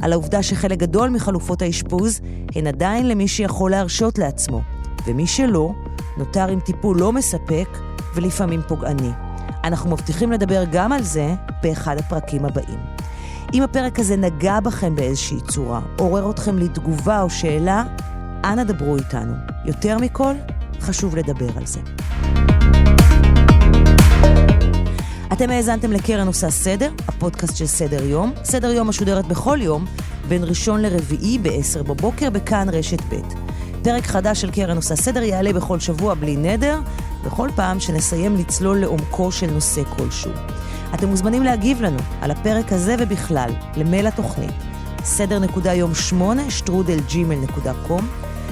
[0.02, 2.20] על העובדה שחלק גדול מחלופות האשפוז
[2.54, 4.60] הן עדיין למי שיכול להרשות לעצמו,
[5.06, 5.72] ומי שלא,
[6.18, 7.68] נותר עם טיפול לא מספק
[8.14, 9.10] ולפעמים פוגעני.
[9.64, 12.78] אנחנו מבטיחים לדבר גם על זה באחד הפרקים הבאים.
[13.54, 17.84] אם הפרק הזה נגע בכם באיזושהי צורה, עורר אתכם לתגובה או שאלה,
[18.44, 19.34] אנא דברו איתנו.
[19.64, 20.34] יותר מכל,
[20.80, 21.80] חשוב לדבר על זה.
[25.32, 28.32] אתם האזנתם לקרן עושה סדר, הפודקאסט של סדר יום.
[28.44, 29.84] סדר יום משודרת בכל יום,
[30.28, 33.20] בין ראשון לרביעי ב-10 בבוקר, בכאן רשת ב'.
[33.82, 36.80] פרק חדש של קרן עושה סדר יעלה בכל שבוע בלי נדר,
[37.24, 40.32] בכל פעם שנסיים לצלול לעומקו של נושא כלשהו.
[40.94, 44.54] אתם מוזמנים להגיב לנו על הפרק הזה ובכלל, למייל התוכנית,
[45.06, 48.08] סדר נקודה יום שמונה, שטרודל ג'ימל נקודה קום,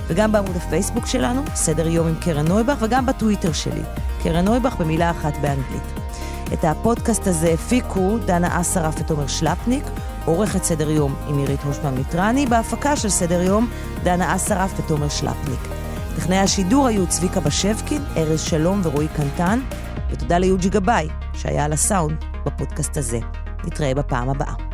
[0.06, 3.82] וגם בעמוד הפייסבוק שלנו, סדר יום עם קרן נויבך, וגם בטוויטר שלי,
[4.22, 5.82] קרן נויבך במילה אחת באנגלית.
[6.52, 9.84] את הפודקאסט הזה הפיקו דנה אסרף ותומר שלפניק,
[10.24, 13.68] עורכת סדר יום עם עירית הושמן מיטרני, בהפקה של סדר יום
[14.02, 15.60] דנה אסרף ותומר שלפניק.
[16.16, 19.60] טכנאי השידור היו צביקה בשבקין, ארז שלום ורועי קנטן,
[20.10, 23.18] ותודה ליוג'י גבאי, שהיה על הסאונד בפודקאסט הזה.
[23.64, 24.73] נתראה בפעם הבאה.